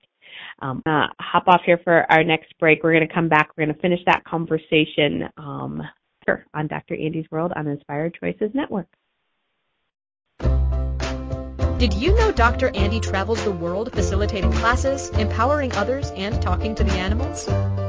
[0.60, 2.82] Um, uh, hop off here for our next break.
[2.82, 3.50] We're going to come back.
[3.56, 5.82] We're going to finish that conversation um,
[6.54, 6.94] on Dr.
[6.94, 8.88] Andy's World on Inspired Choices Network.
[11.78, 12.74] Did you know Dr.
[12.74, 17.44] Andy travels the world facilitating classes, empowering others, and talking to the animals?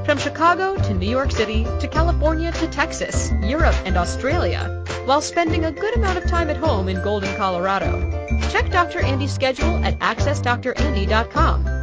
[0.06, 5.64] From Chicago to New York City to California to Texas, Europe, and Australia, while spending
[5.64, 8.28] a good amount of time at home in Golden, Colorado.
[8.50, 9.00] Check Dr.
[9.00, 11.77] Andy's schedule at accessdrandy.com.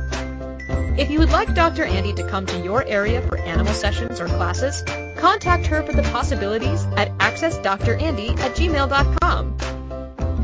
[0.97, 1.83] If you would like Dr.
[1.83, 4.85] Andy to come to your area for animal sessions or classes,
[5.17, 9.59] contact her for the possibilities at accessdrandy at gmail.com.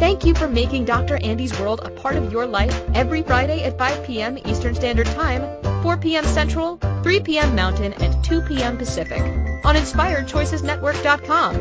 [0.01, 1.19] Thank you for making Dr.
[1.23, 4.39] Andy's World a part of your life every Friday at 5 p.m.
[4.45, 6.25] Eastern Standard Time, 4 p.m.
[6.25, 7.55] Central, 3 p.m.
[7.55, 8.77] Mountain, and 2 p.m.
[8.77, 9.21] Pacific
[9.65, 11.55] on InspiredChoicesNetwork.com.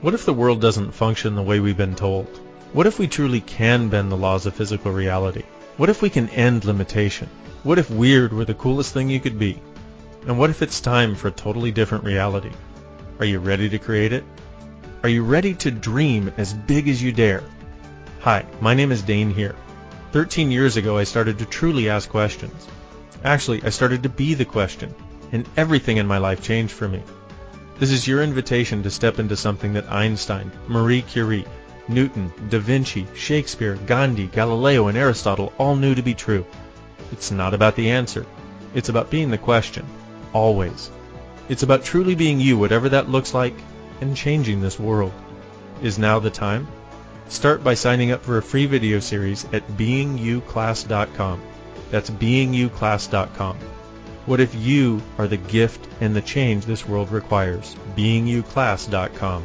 [0.00, 2.40] What if the world doesn't function the way we've been told?
[2.74, 5.44] What if we truly can bend the laws of physical reality?
[5.76, 7.28] What if we can end limitation?
[7.62, 9.62] What if weird were the coolest thing you could be?
[10.26, 12.50] And what if it's time for a totally different reality?
[13.20, 14.24] Are you ready to create it?
[15.04, 17.44] Are you ready to dream as big as you dare?
[18.22, 19.54] Hi, my name is Dain Heer.
[20.10, 22.66] 13 years ago, I started to truly ask questions.
[23.22, 24.92] Actually, I started to be the question,
[25.30, 27.04] and everything in my life changed for me.
[27.78, 31.46] This is your invitation to step into something that Einstein, Marie Curie,
[31.88, 36.44] Newton, Da Vinci, Shakespeare, Gandhi, Galileo, and Aristotle all knew to be true.
[37.12, 38.26] It's not about the answer.
[38.74, 39.84] It's about being the question.
[40.32, 40.90] Always.
[41.48, 43.54] It's about truly being you, whatever that looks like,
[44.00, 45.12] and changing this world.
[45.82, 46.66] Is now the time?
[47.28, 51.42] Start by signing up for a free video series at beingyouclass.com.
[51.90, 53.58] That's beingyouclass.com.
[54.26, 57.76] What if you are the gift and the change this world requires?
[57.96, 59.44] beingyouclass.com.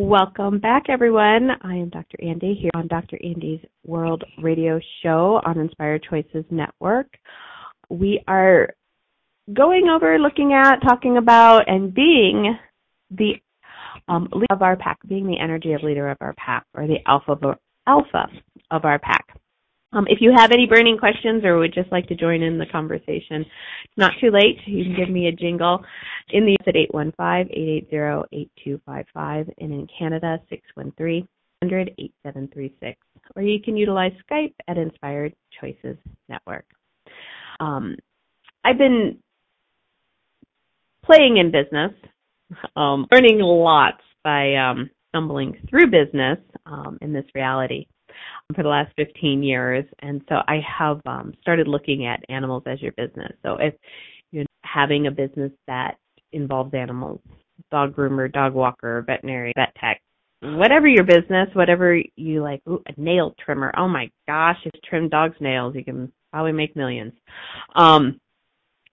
[0.00, 1.50] Welcome back, everyone.
[1.60, 2.18] I am Dr.
[2.22, 3.18] Andy here on Dr.
[3.20, 7.08] Andy's World Radio Show on Inspired Choices Network.
[7.90, 8.76] We are
[9.52, 12.56] going over, looking at, talking about, and being
[13.10, 13.32] the
[14.06, 16.98] um, leader of our pack, being the energy of leader of our pack, or the
[17.04, 17.58] alpha of,
[17.88, 18.28] alpha
[18.70, 19.36] of our pack.
[19.92, 22.66] Um, if you have any burning questions or would just like to join in the
[22.66, 23.46] conversation,
[23.84, 24.58] it's not too late.
[24.66, 25.82] You can give me a jingle
[26.30, 30.38] in the US at 815-880-8255 and in Canada
[31.64, 32.96] 613-100-8736.
[33.34, 35.96] Or you can utilize Skype at Inspired Choices
[36.28, 36.66] Network.
[37.60, 37.96] Um,
[38.64, 39.18] I've been
[41.02, 41.92] playing in business,
[42.76, 47.86] um, learning lots by um, stumbling through business um, in this reality
[48.54, 52.80] for the last 15 years, and so I have um, started looking at animals as
[52.80, 53.32] your business.
[53.42, 53.74] So if
[54.30, 55.96] you're having a business that
[56.32, 57.20] involves animals,
[57.70, 60.00] dog groomer, dog walker, veterinary, vet tech,
[60.40, 63.72] whatever your business, whatever you like, ooh, a nail trimmer.
[63.76, 67.12] Oh my gosh, if you trim dogs' nails, you can probably make millions.
[67.74, 68.20] Um,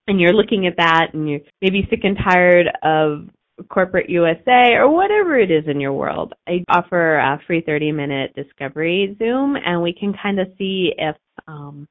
[0.08, 3.28] and you're looking at that, and you're maybe sick and tired of
[3.70, 6.34] corporate USA or whatever it is in your world.
[6.46, 11.16] I offer a free 30 minute discovery Zoom and we can kind of see if
[11.46, 11.88] um,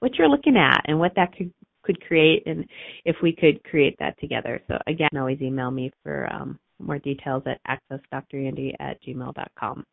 [0.00, 1.52] what you're looking at and what that could
[1.84, 2.64] could create and
[3.04, 4.60] if we could create that together.
[4.66, 9.84] So again, always email me for um, more details at accessdrandy at gmail.com.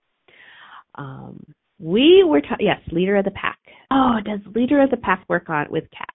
[0.95, 1.45] Um,
[1.79, 3.59] we were ta- yes, leader of the pack.
[3.91, 6.09] Oh, does leader of the pack work on with cats?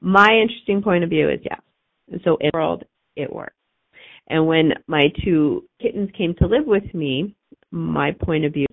[0.00, 1.60] My interesting point of view is yes.
[2.24, 2.84] So in the world,
[3.16, 3.54] it works.
[4.28, 7.34] And when my two kittens came to live with me,
[7.70, 8.66] my point of view.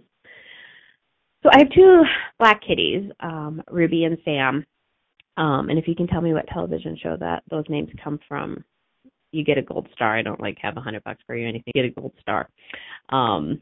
[1.43, 2.03] So I have two
[2.39, 4.65] black kitties, um, Ruby and Sam.
[5.37, 8.63] Um, and if you can tell me what television show that those names come from,
[9.31, 10.17] you get a gold star.
[10.17, 11.71] I don't like have a hundred bucks for you or anything.
[11.73, 12.49] You get a gold star.
[13.09, 13.61] Um,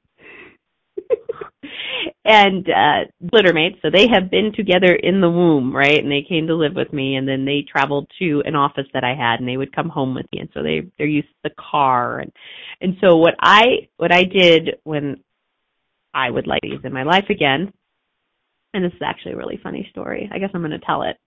[2.29, 5.97] and uh littermates so they have been together in the womb right?
[5.97, 9.03] And they came to live with me and then they traveled to an office that
[9.03, 10.39] i had and they would come home with me.
[10.39, 12.19] And so they they're used to the car.
[12.19, 12.31] And
[12.79, 15.17] and so what i what i did when
[16.13, 17.73] i would like these in my life again
[18.75, 20.29] and this is actually a really funny story.
[20.31, 21.17] I guess i'm going to tell it.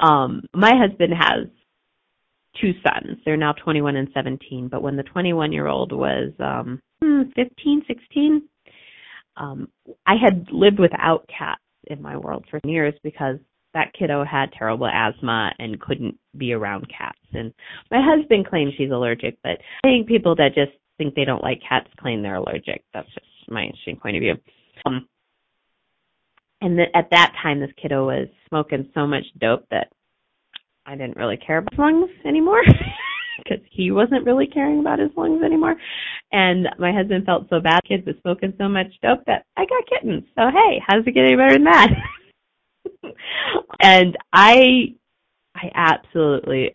[0.00, 1.46] Um my husband has
[2.60, 3.18] two sons.
[3.24, 8.48] They're now 21 and 17 but when the 21 year old was um 15 16
[9.36, 9.68] um
[10.06, 13.38] I had lived without cats in my world for years because
[13.74, 17.18] that kiddo had terrible asthma and couldn't be around cats.
[17.32, 17.52] And
[17.90, 21.60] my husband claims he's allergic, but I think people that just think they don't like
[21.66, 22.84] cats claim they're allergic.
[22.92, 24.34] That's just my interesting point of view.
[24.84, 25.08] Um,
[26.60, 29.88] and at that time, this kiddo was smoking so much dope that
[30.86, 32.62] I didn't really care about his lungs anymore.
[33.38, 35.76] because he wasn't really caring about his lungs anymore.
[36.32, 37.80] And my husband felt so bad.
[37.86, 40.24] Kids were smoking so much dope that I got kittens.
[40.34, 41.90] So hey, how does it get any better than that?
[43.82, 44.94] and I,
[45.54, 46.70] I absolutely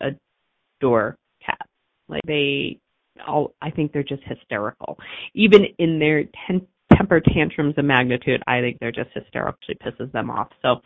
[0.80, 1.68] adore cats.
[2.08, 2.78] Like they
[3.26, 4.98] all I think they're just hysterical.
[5.34, 9.58] Even in their ten, temper tantrums of magnitude, I think they're just hysterical.
[9.60, 10.48] Actually pisses them off.
[10.62, 10.76] So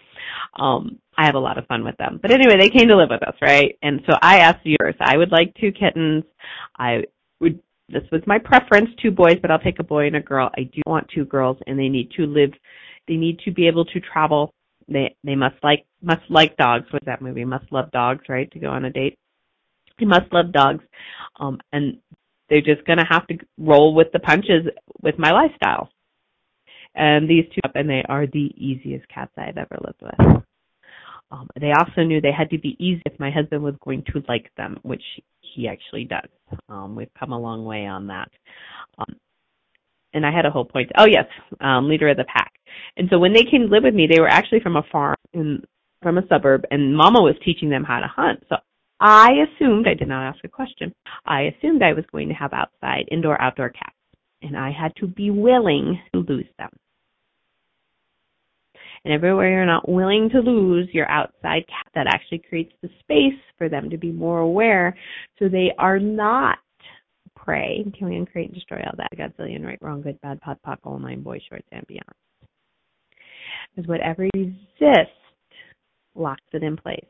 [0.62, 2.18] um I have a lot of fun with them.
[2.20, 3.76] But anyway, they came to live with us, right?
[3.82, 4.94] And so I asked yours.
[5.00, 6.24] I would like two kittens.
[6.78, 7.04] I
[7.40, 7.60] would
[7.92, 10.50] this was my preference, two boys, but I'll take a boy and a girl.
[10.56, 12.50] I do want two girls and they need to live
[13.08, 14.54] they need to be able to travel.
[14.88, 16.86] They they must like must like dogs.
[16.90, 17.44] What's that movie?
[17.44, 18.50] Must love dogs, right?
[18.52, 19.18] To go on a date.
[19.98, 20.84] They must love dogs.
[21.38, 21.98] Um and
[22.48, 24.66] they're just gonna have to roll with the punches
[25.02, 25.90] with my lifestyle.
[26.94, 30.42] And these two and they are the easiest cats I've ever lived with.
[31.32, 34.22] Um, they also knew they had to be easy if my husband was going to
[34.28, 35.02] like them, which
[35.40, 36.28] he actually does.
[36.68, 38.30] Um, we've come a long way on that.
[38.98, 39.16] Um,
[40.12, 40.90] and I had a whole point.
[40.98, 41.24] Oh yes,
[41.60, 42.52] um, leader of the pack.
[42.98, 45.16] And so when they came to live with me, they were actually from a farm
[45.32, 45.62] in
[46.02, 48.44] from a suburb, and Mama was teaching them how to hunt.
[48.48, 48.56] So
[49.00, 50.92] I assumed I did not ask a question.
[51.24, 53.96] I assumed I was going to have outside indoor outdoor cats,
[54.42, 56.70] and I had to be willing to lose them.
[59.04, 63.40] And everywhere you're not willing to lose your outside cat, that actually creates the space
[63.58, 64.96] for them to be more aware
[65.38, 66.58] so they are not
[67.36, 67.84] prey.
[67.98, 69.10] Can we uncreate and destroy all that?
[69.16, 72.04] Godzillion, right, wrong, good, bad, pod, poc, all nine, boys, shorts, and beyond.
[73.74, 75.10] Because whatever resist
[76.14, 77.04] locks it in place.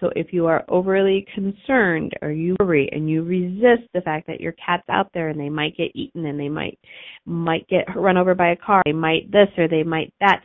[0.00, 4.40] So if you are overly concerned or you worry and you resist the fact that
[4.40, 6.78] your cat's out there and they might get eaten and they might
[7.26, 10.42] might get run over by a car, they might this or they might that,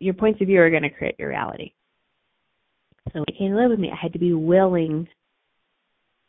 [0.00, 1.72] your points of view are going to create your reality.
[3.12, 5.08] So when came to live with me, I had to be willing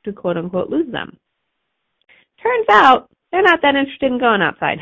[0.04, 1.18] to quote unquote lose them.
[2.42, 4.80] Turns out they're not that interested in going outside.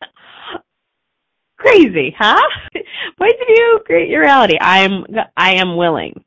[1.56, 2.40] Crazy, huh?
[3.18, 4.56] Points of view, create your reality.
[4.60, 5.04] I am
[5.36, 6.24] I am willing.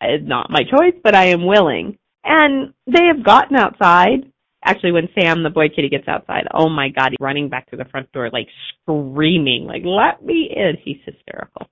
[0.00, 1.98] It's not my choice, but I am willing.
[2.24, 4.30] And they have gotten outside.
[4.64, 7.76] Actually, when Sam, the boy kitty, gets outside, oh my god, he's running back to
[7.76, 8.48] the front door, like
[8.82, 10.76] screaming, like, let me in.
[10.82, 11.68] He's hysterical.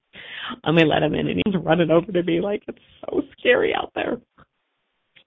[0.63, 3.93] I'm let him in, and he's running over to me like, it's so scary out
[3.95, 4.19] there.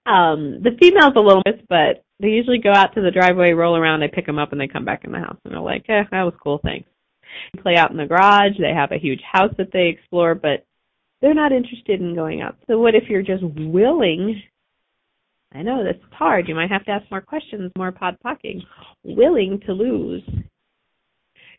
[0.06, 3.76] Um, the female's a little miss, but they usually go out to the driveway, roll
[3.76, 5.84] around, they pick them up, and they come back in the house, and they're like,
[5.88, 6.88] eh, that was cool, thanks.
[7.52, 10.64] They play out in the garage, they have a huge house that they explore, but
[11.20, 12.56] they're not interested in going out.
[12.68, 14.40] So what if you're just willing
[15.54, 16.48] I know this is hard.
[16.48, 18.62] You might have to ask more questions, more pod pocking.
[19.04, 20.22] Willing to lose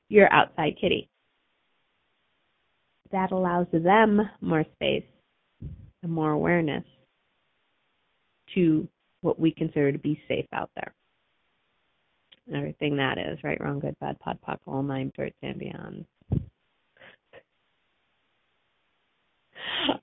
[0.10, 1.10] your outside kitty.
[3.12, 5.06] That allows them more space
[6.04, 6.84] and more awareness
[8.56, 8.88] to
[9.22, 10.94] what we consider to be safe out there.
[12.54, 16.06] Everything that is, right, wrong, good, bad, pod, poc, all nine shorts and beyond.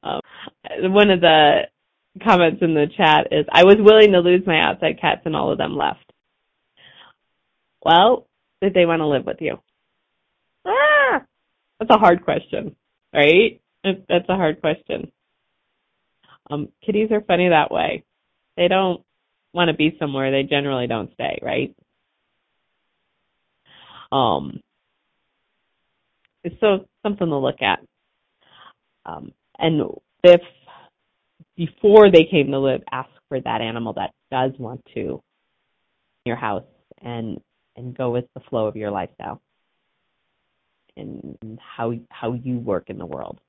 [0.02, 0.20] Um,
[0.82, 1.62] one of the
[2.22, 5.50] comments in the chat is, I was willing to lose my outside cats and all
[5.50, 6.12] of them left.
[7.84, 8.26] Well,
[8.62, 9.58] did they want to live with you?
[10.66, 11.22] Ah,
[11.78, 12.76] that's a hard question,
[13.12, 13.60] right?
[13.82, 15.12] That's a hard question.
[16.50, 18.04] Um, kitties are funny that way
[18.56, 19.02] they don't
[19.52, 21.74] want to be somewhere, they generally don't stay, right?
[24.10, 24.60] Um,
[26.42, 27.80] it's so something to look at.
[29.06, 29.82] Um, and
[30.22, 30.40] if
[31.56, 35.22] before they came to live, ask for that animal that does want to
[36.24, 36.64] your house
[37.02, 37.40] and
[37.76, 39.40] and go with the flow of your lifestyle
[40.96, 43.40] and how how you work in the world.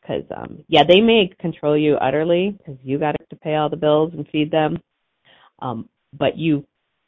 [0.00, 3.76] Because um yeah they may control you utterly because you got to pay all the
[3.76, 4.78] bills and feed them.
[5.60, 6.64] Um but you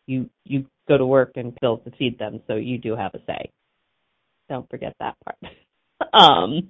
[0.06, 3.18] you you go to work and bills to feed them so you do have a
[3.26, 3.50] say.
[4.48, 5.38] Don't forget that part.
[6.12, 6.68] Um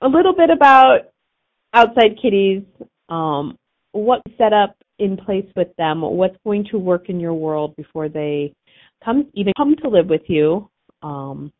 [0.00, 1.00] a little bit about
[1.72, 2.62] outside kitties
[3.08, 3.56] um
[3.92, 8.08] what set up in place with them what's going to work in your world before
[8.08, 8.52] they
[9.04, 10.68] come even come to live with you
[11.02, 11.52] um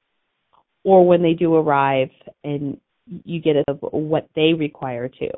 [0.84, 2.10] or when they do arrive
[2.44, 5.30] and you get of what they require to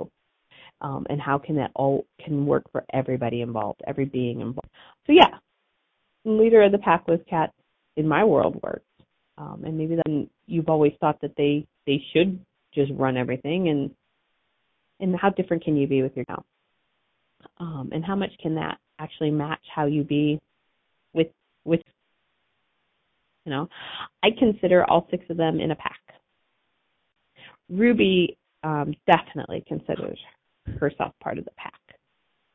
[0.80, 4.68] um, and how can that all can work for everybody involved every being involved.
[5.07, 5.38] So yeah
[6.24, 7.53] leader of the pack with cats
[7.96, 8.84] in my world works.
[9.38, 12.38] Um, and maybe then you've always thought that they they should
[12.74, 13.90] just run everything and
[15.00, 16.42] and how different can you be with your cat
[17.58, 20.40] um, and how much can that actually match how you be
[21.12, 21.28] with
[21.64, 21.80] with
[23.44, 23.68] you know,
[24.22, 26.00] I consider all six of them in a pack.
[27.68, 30.18] Ruby um, definitely considers
[30.78, 31.80] herself part of the pack.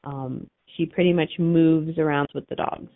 [0.04, 2.92] Um, she pretty much moves around with the dogs.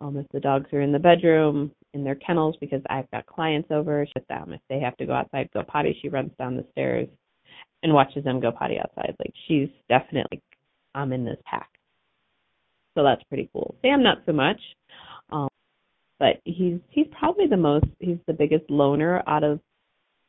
[0.00, 3.68] Um, if the dogs are in the bedroom, in their kennels because I've got clients
[3.70, 4.52] over with them.
[4.52, 7.08] If they have to go outside go potty, she runs down the stairs
[7.82, 9.14] and watches them go potty outside.
[9.18, 10.40] Like she's definitely
[10.94, 11.68] I'm in this pack.
[12.94, 13.74] So that's pretty cool.
[13.82, 14.60] Sam not so much.
[15.30, 15.48] Um
[16.18, 19.60] but he's he's probably the most he's the biggest loner out of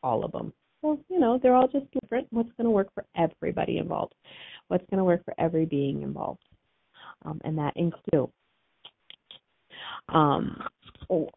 [0.03, 0.53] all of them.
[0.82, 2.28] Well, you know, they're all just different.
[2.32, 4.16] What's going to work for everybody involved?
[4.68, 6.41] What's going to work for every being involved?
[7.24, 8.32] Um, and that includes
[10.09, 10.64] um,
[11.09, 11.30] oh,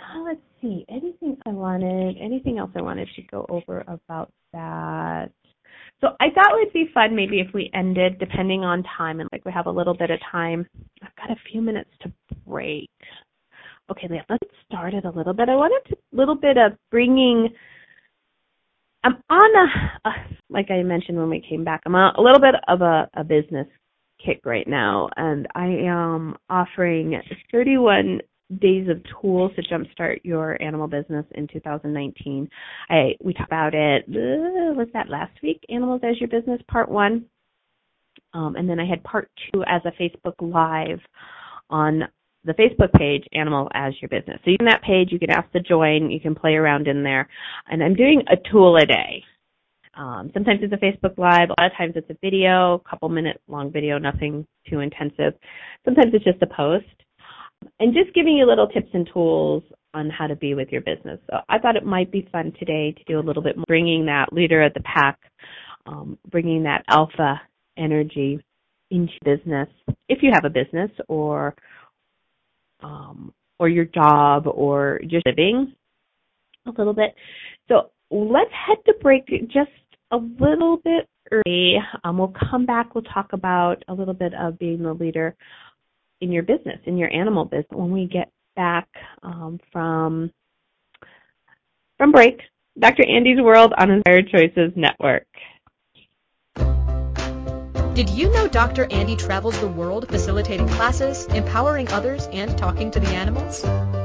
[0.00, 0.84] uh, let's see.
[0.88, 2.16] Anything I wanted?
[2.20, 5.30] Anything else I wanted to go over about that?
[6.00, 9.28] So I thought it would be fun maybe if we ended, depending on time, and
[9.32, 10.66] like we have a little bit of time.
[11.02, 12.12] I've got a few minutes to
[12.46, 12.90] break.
[13.90, 15.48] Okay, Leah, let's start it a little bit.
[15.48, 17.48] I wanted a little bit of bringing.
[19.02, 20.12] I'm on a, a,
[20.50, 21.82] like I mentioned when we came back.
[21.86, 23.66] I'm on a little bit of a, a business
[24.24, 27.20] kick right now, and I am offering
[27.50, 28.20] 31
[28.60, 32.48] days of tools to jumpstart your animal business in 2019.
[32.88, 34.04] I we talked about it.
[34.08, 35.60] Uh, was that last week?
[35.68, 37.26] Animals as your business, part one,
[38.34, 41.00] um, and then I had part two as a Facebook Live
[41.70, 42.04] on
[42.44, 44.38] the Facebook page, Animal as Your Business.
[44.44, 47.02] So you can that page, you can ask to join, you can play around in
[47.02, 47.28] there,
[47.66, 49.22] and I'm doing a tool a day.
[49.94, 51.50] Um, sometimes it's a Facebook Live.
[51.50, 55.34] A lot of times it's a video, a couple minute long video, nothing too intensive.
[55.84, 56.86] Sometimes it's just a post.
[57.80, 59.62] And just giving you little tips and tools
[59.94, 61.18] on how to be with your business.
[61.30, 64.06] So I thought it might be fun today to do a little bit more, bringing
[64.06, 65.18] that leader of the pack,
[65.86, 67.40] um, bringing that alpha
[67.76, 68.40] energy
[68.90, 69.68] into business.
[70.08, 71.54] If you have a business or
[72.80, 75.74] um, or your job or your living
[76.66, 77.14] a little bit.
[77.68, 79.70] So let's head to break just
[80.10, 81.76] a little bit early.
[82.04, 82.94] Um, we'll come back.
[82.94, 85.34] We'll talk about a little bit of being the leader
[86.20, 88.88] in your business, in your animal business, when we get back
[89.22, 90.30] um, from
[91.96, 92.40] from break.
[92.78, 93.04] Dr.
[93.08, 95.26] Andy's World on Inspired Choices Network.
[97.94, 98.86] Did you know Dr.
[98.92, 103.62] Andy travels the world facilitating classes, empowering others, and talking to the animals?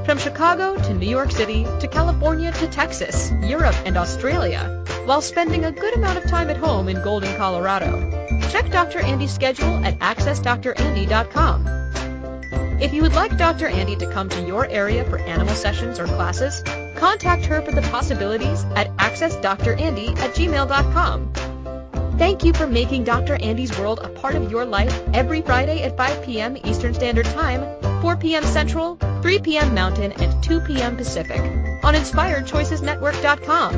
[0.08, 5.66] From Chicago to New York City to California to Texas, Europe, and Australia, while spending
[5.66, 8.10] a good amount of time at home in Golden, Colorado.
[8.50, 9.00] Check Dr.
[9.00, 11.83] Andy's schedule at accessdrandy.com.
[12.84, 13.68] If you would like Dr.
[13.68, 16.62] Andy to come to your area for animal sessions or classes,
[16.98, 21.34] contact her for the possibilities at accessdrandy at gmail.com.
[22.18, 23.36] Thank you for making Dr.
[23.36, 26.58] Andy's World a part of your life every Friday at 5 p.m.
[26.66, 27.64] Eastern Standard Time,
[28.02, 28.44] 4 p.m.
[28.44, 29.74] Central, 3 p.m.
[29.74, 30.98] Mountain, and 2 p.m.
[30.98, 31.40] Pacific
[31.86, 33.74] on InspiredChoicesNetwork.com.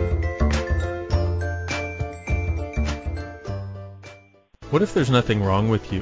[4.72, 6.02] What if there's nothing wrong with you?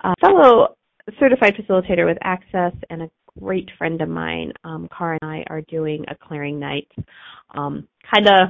[0.04, 0.76] a fellow
[1.18, 3.10] certified facilitator with Access and a
[3.40, 6.88] great friend of mine, um, Cara and I are doing a clearing night.
[7.56, 8.48] Um, kind of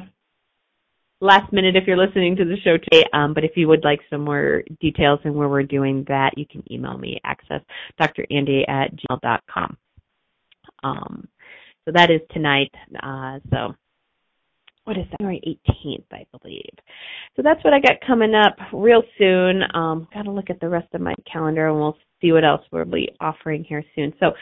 [1.22, 3.04] last minute if you're listening to the show today.
[3.12, 6.44] Um, but if you would like some more details and where we're doing that, you
[6.44, 7.60] can email me access
[7.98, 9.76] drandy at gmail.com.
[10.82, 11.28] Um,
[11.84, 12.72] so that is tonight.
[13.02, 13.74] Uh, so
[14.84, 15.18] what is that?
[15.20, 16.74] January 18th, I believe.
[17.36, 19.62] So that's what I got coming up real soon.
[19.74, 22.62] Um, got to look at the rest of my calendar and we'll see what else
[22.72, 24.12] we'll be offering here soon.
[24.18, 24.32] So,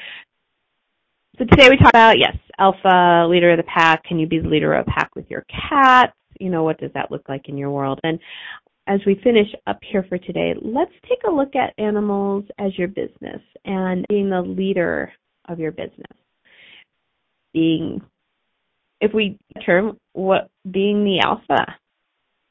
[1.39, 4.03] so today we talk about yes, alpha leader of the pack.
[4.05, 6.15] Can you be the leader of a pack with your cats?
[6.41, 8.01] You know, what does that look like in your world?
[8.03, 8.19] And
[8.87, 12.89] as we finish up here for today, let's take a look at animals as your
[12.89, 15.13] business and being the leader
[15.49, 16.17] of your business.
[17.53, 18.01] Being,
[19.01, 21.77] if we term what being the alpha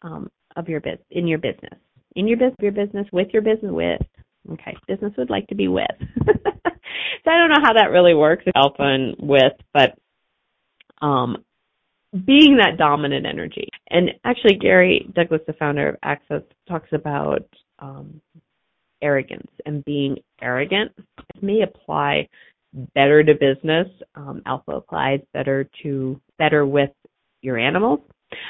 [0.01, 1.79] um, of your business in your business,
[2.15, 4.01] in your business, your business, with your business, with.
[4.53, 5.85] Okay, business would like to be with.
[6.25, 6.31] so
[7.31, 9.95] I don't know how that really works, alpha and with, but
[11.05, 11.43] um,
[12.25, 13.67] being that dominant energy.
[13.89, 17.47] And actually, Gary Douglas, the founder of Access, talks about
[17.79, 18.21] um,
[19.01, 20.91] arrogance and being arrogant.
[20.97, 22.27] It may apply
[22.93, 23.87] better to business.
[24.15, 26.91] Um, alpha applies better to better with
[27.41, 27.99] your animals.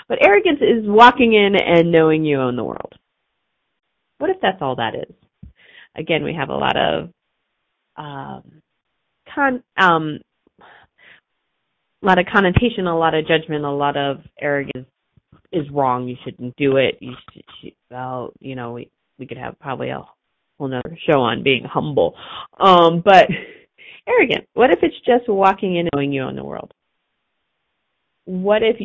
[0.07, 2.93] But arrogance is walking in and knowing you own the world.
[4.18, 5.16] What if that's all that is?
[5.95, 7.10] Again, we have a lot of
[7.95, 8.62] um,
[9.34, 10.20] con, um,
[12.02, 14.88] a lot of connotation, a lot of judgment, a lot of arrogance
[15.52, 16.08] is wrong.
[16.08, 16.97] You shouldn't do it.
[17.02, 20.06] You should, well, you know, we we could have probably a
[20.58, 22.16] whole nother show on being humble.
[22.60, 23.28] Um, but
[24.08, 24.47] arrogant.
[24.54, 26.74] What if it's just walking in and knowing you own the world?
[28.26, 28.78] What if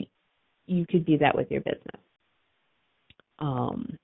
[0.66, 2.00] you could be that with your business?
[3.38, 3.98] Um,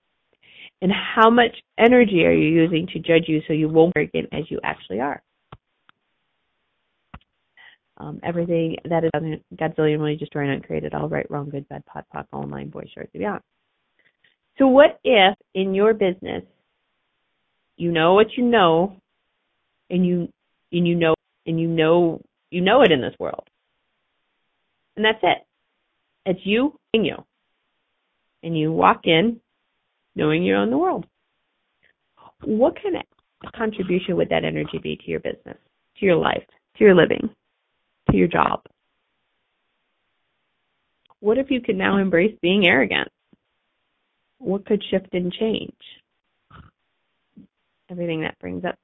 [0.83, 4.51] and how much energy are you using to judge you so you won't arrogant as
[4.51, 5.23] you actually are?
[8.01, 9.11] Um, everything that is
[9.55, 13.18] Godzilla destroyed and created, all right, wrong, good, bad, pod, poc, online, boy, short, to
[13.18, 13.42] beyond.
[14.59, 16.44] So what if in your business
[17.80, 19.01] you know what you know
[19.88, 20.28] and you
[20.70, 21.14] and you know
[21.46, 22.20] and you know
[22.51, 23.48] you know it in this world.
[24.96, 25.38] And that's it.
[26.26, 27.16] It's you and you.
[28.42, 29.40] And you walk in
[30.14, 31.07] knowing you're own the world.
[32.44, 35.57] What kind of contribution would that energy be to your business,
[35.98, 36.44] to your life,
[36.76, 37.30] to your living?
[38.11, 38.63] To your job?
[41.21, 43.09] What if you could now embrace being arrogant?
[44.39, 45.73] What could shift and change?
[47.91, 48.77] Everything that brings up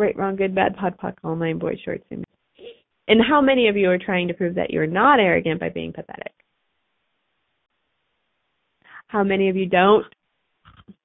[0.00, 2.24] right, wrong, good, bad, pod, poc, all nine boys, shorts, and
[3.06, 5.92] and how many of you are trying to prove that you're not arrogant by being
[5.92, 6.32] pathetic?
[9.08, 10.06] How many of you don't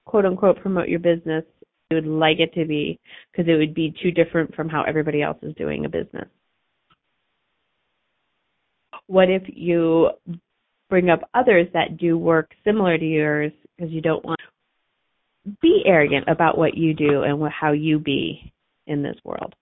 [0.06, 1.44] quote unquote promote your business
[1.90, 3.00] you would like it to be
[3.32, 6.28] because it would be too different from how everybody else is doing a business?
[9.08, 10.10] What if you
[10.90, 14.40] bring up others that do work similar to yours because you don't want
[15.46, 18.52] to be arrogant about what you do and what, how you be
[18.88, 19.54] in this world?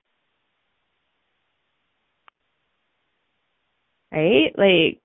[4.11, 4.53] Right?
[4.57, 4.99] Like,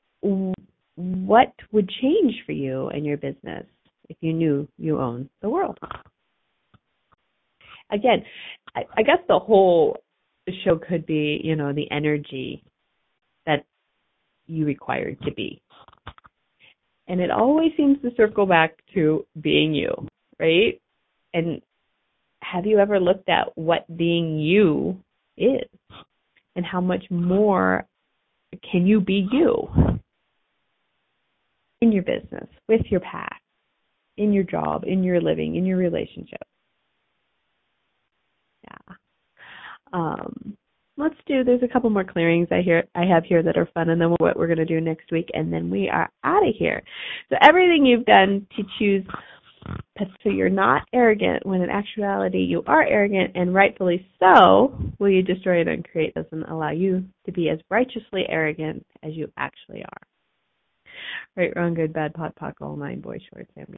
[0.97, 3.65] what would change for you and your business
[4.09, 5.79] if you knew you own the world?
[7.91, 8.25] Again,
[8.75, 9.97] I, I guess the whole
[10.65, 12.63] show could be, you know, the energy
[14.49, 15.63] you required to be.
[17.07, 20.81] And it always seems to circle back to being you, right?
[21.33, 21.63] And
[22.43, 25.03] have you ever looked at what being you
[25.37, 25.69] is?
[26.55, 27.87] And how much more
[28.71, 29.69] can you be you
[31.81, 33.41] in your business, with your path,
[34.17, 36.43] in your job, in your living, in your relationship?
[38.65, 38.95] Yeah.
[39.93, 40.58] Um,
[40.99, 43.89] let's do there's a couple more clearings I hear I have here that are fun
[43.91, 46.55] and then what we're going to do next week and then we are out of
[46.59, 46.83] here.
[47.31, 49.07] So everything you've done to choose
[50.23, 55.23] so you're not arrogant when in actuality you are arrogant and rightfully so will you
[55.23, 59.83] destroy it and create doesn't allow you to be as righteously arrogant as you actually
[59.83, 60.03] are.
[61.37, 63.77] Right, wrong, good, bad, pod, poc, all nine, boy, short, Sammy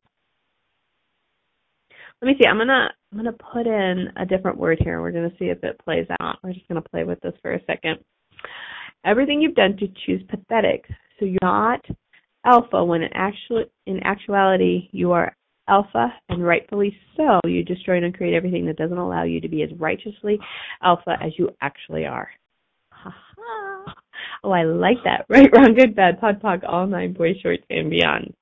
[2.22, 2.46] let me see.
[2.46, 4.94] I'm gonna I'm gonna put in a different word here.
[4.94, 6.36] And we're gonna see if it plays out.
[6.42, 7.98] We're just gonna play with this for a second.
[9.04, 10.84] Everything you've done to choose pathetic,
[11.18, 11.84] so you're not
[12.44, 15.34] alpha when in actual in actuality you are
[15.68, 17.40] alpha, and rightfully so.
[17.46, 20.38] You destroy and create everything that doesn't allow you to be as righteously
[20.82, 22.28] alpha as you actually are.
[22.90, 23.94] Ha ha.
[24.42, 25.26] Oh, I like that.
[25.30, 28.34] Right, wrong, good, bad, pod, poc, all nine, boys, shorts, and beyond.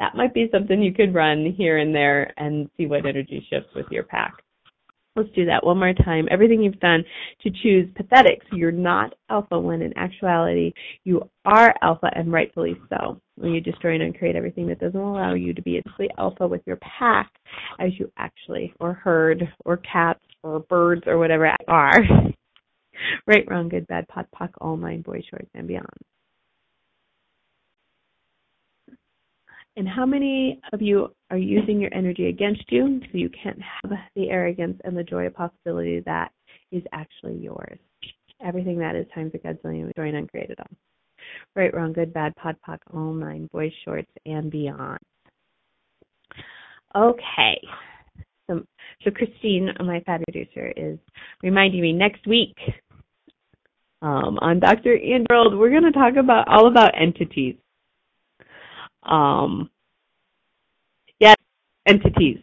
[0.00, 3.68] That might be something you could run here and there and see what energy shifts
[3.76, 4.32] with your pack.
[5.14, 6.26] Let's do that one more time.
[6.30, 7.04] Everything you've done
[7.42, 8.40] to choose pathetic.
[8.48, 10.72] So you're not alpha when in actuality
[11.04, 13.20] you are alpha and rightfully so.
[13.36, 15.82] When you destroy and uncreate everything that doesn't allow you to be a
[16.18, 17.30] alpha with your pack
[17.78, 22.00] as you actually, or herd, or cats, or birds, or whatever are.
[23.26, 25.86] right, wrong, good, bad, pod, poc, all nine, boy, shorts, and beyond.
[29.76, 33.92] And how many of you are using your energy against you so you can't have
[34.16, 36.32] the arrogance and the joy of possibility that
[36.72, 37.78] is actually yours?
[38.44, 40.76] Everything that is times a godzillion, joy and uncreated all.
[41.54, 44.98] Right, wrong, good, bad, pod, poc, all nine, boys, shorts, and beyond.
[46.96, 47.60] Okay.
[48.48, 48.62] So,
[49.04, 50.98] so Christine, my fab producer, is
[51.42, 52.56] reminding me next week
[54.02, 54.94] um, on Dr.
[54.96, 57.56] Andy's World, we're going to talk about all about entities.
[59.02, 59.70] Um,
[61.18, 61.36] yes,
[61.86, 62.38] entities,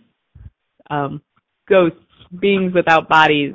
[0.89, 1.21] um,
[1.69, 1.99] ghosts,
[2.39, 3.53] beings without bodies.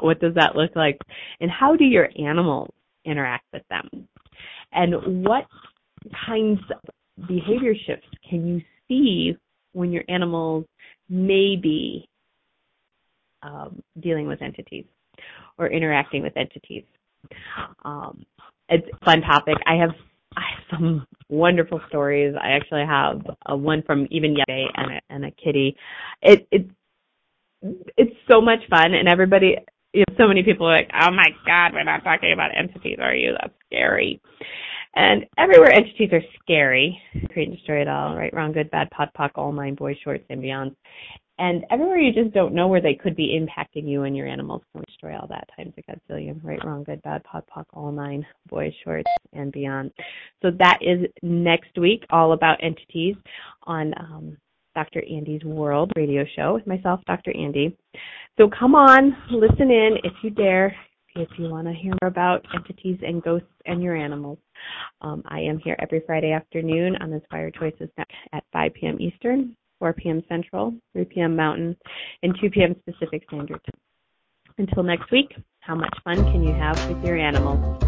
[0.00, 0.98] What does that look like?
[1.40, 2.70] And how do your animals
[3.04, 4.08] interact with them?
[4.72, 5.46] And what
[6.26, 9.36] kinds of behavior shifts can you see
[9.72, 10.64] when your animals
[11.08, 12.08] may be
[13.42, 14.86] um, dealing with entities
[15.58, 16.84] or interacting with entities?
[17.84, 18.24] Um,
[18.68, 19.56] it's a fun topic.
[19.66, 19.90] I have
[20.36, 22.34] I have some wonderful stories.
[22.40, 25.76] I actually have a one from even yesterday and a, and a kitty.
[26.22, 26.66] It it
[27.96, 29.56] it's so much fun, and everybody.
[29.92, 32.98] You know, so many people are like, "Oh my God, we're not talking about entities,
[33.00, 33.32] are you?
[33.40, 34.20] That's scary."
[34.96, 37.00] And everywhere entities are scary,
[37.32, 40.24] create and destroy it all, right, wrong, good, bad, pod, poc, all nine, boys, shorts,
[40.30, 40.76] and beyond.
[41.38, 44.62] And everywhere you just don't know where they could be impacting you and your animals
[44.70, 46.42] can we destroy all that times a gazillion.
[46.44, 49.90] Right, wrong, good, bad, pod, poc, all nine, boys, shorts, and beyond.
[50.42, 53.16] So that is next week, all about entities
[53.64, 54.36] on um,
[54.74, 55.02] Dr.
[55.10, 57.36] Andy's World radio show with myself, Dr.
[57.36, 57.76] Andy.
[58.38, 60.74] So come on, listen in if you dare,
[61.16, 64.38] if you want to hear about entities and ghosts and your animals.
[65.00, 69.00] Um, I am here every Friday afternoon on Inspired Choices at 5 p.m.
[69.00, 70.22] Eastern, 4 p.m.
[70.28, 71.36] Central, 3 p.m.
[71.36, 71.76] Mountain,
[72.22, 72.74] and 2 p.m.
[72.86, 73.80] Pacific Standard Time.
[74.58, 77.80] Until next week, how much fun can you have with your animals?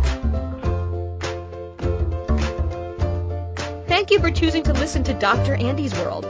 [3.87, 5.55] Thank you for choosing to listen to Dr.
[5.55, 6.25] Andy's World.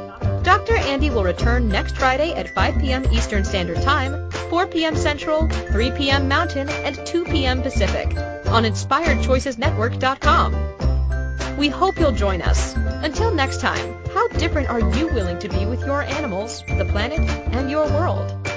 [0.45, 0.77] Dr.
[0.77, 3.05] Andy will return next Friday at 5 p.m.
[3.13, 4.95] Eastern Standard Time, 4 p.m.
[4.95, 6.29] Central, 3 p.m.
[6.29, 7.63] Mountain, and 2 p.m.
[7.63, 10.86] Pacific on InspiredChoicesNetwork.com.
[11.59, 12.75] We hope you'll join us.
[12.77, 17.21] Until next time, how different are you willing to be with your animals, the planet,
[17.55, 18.56] and your world?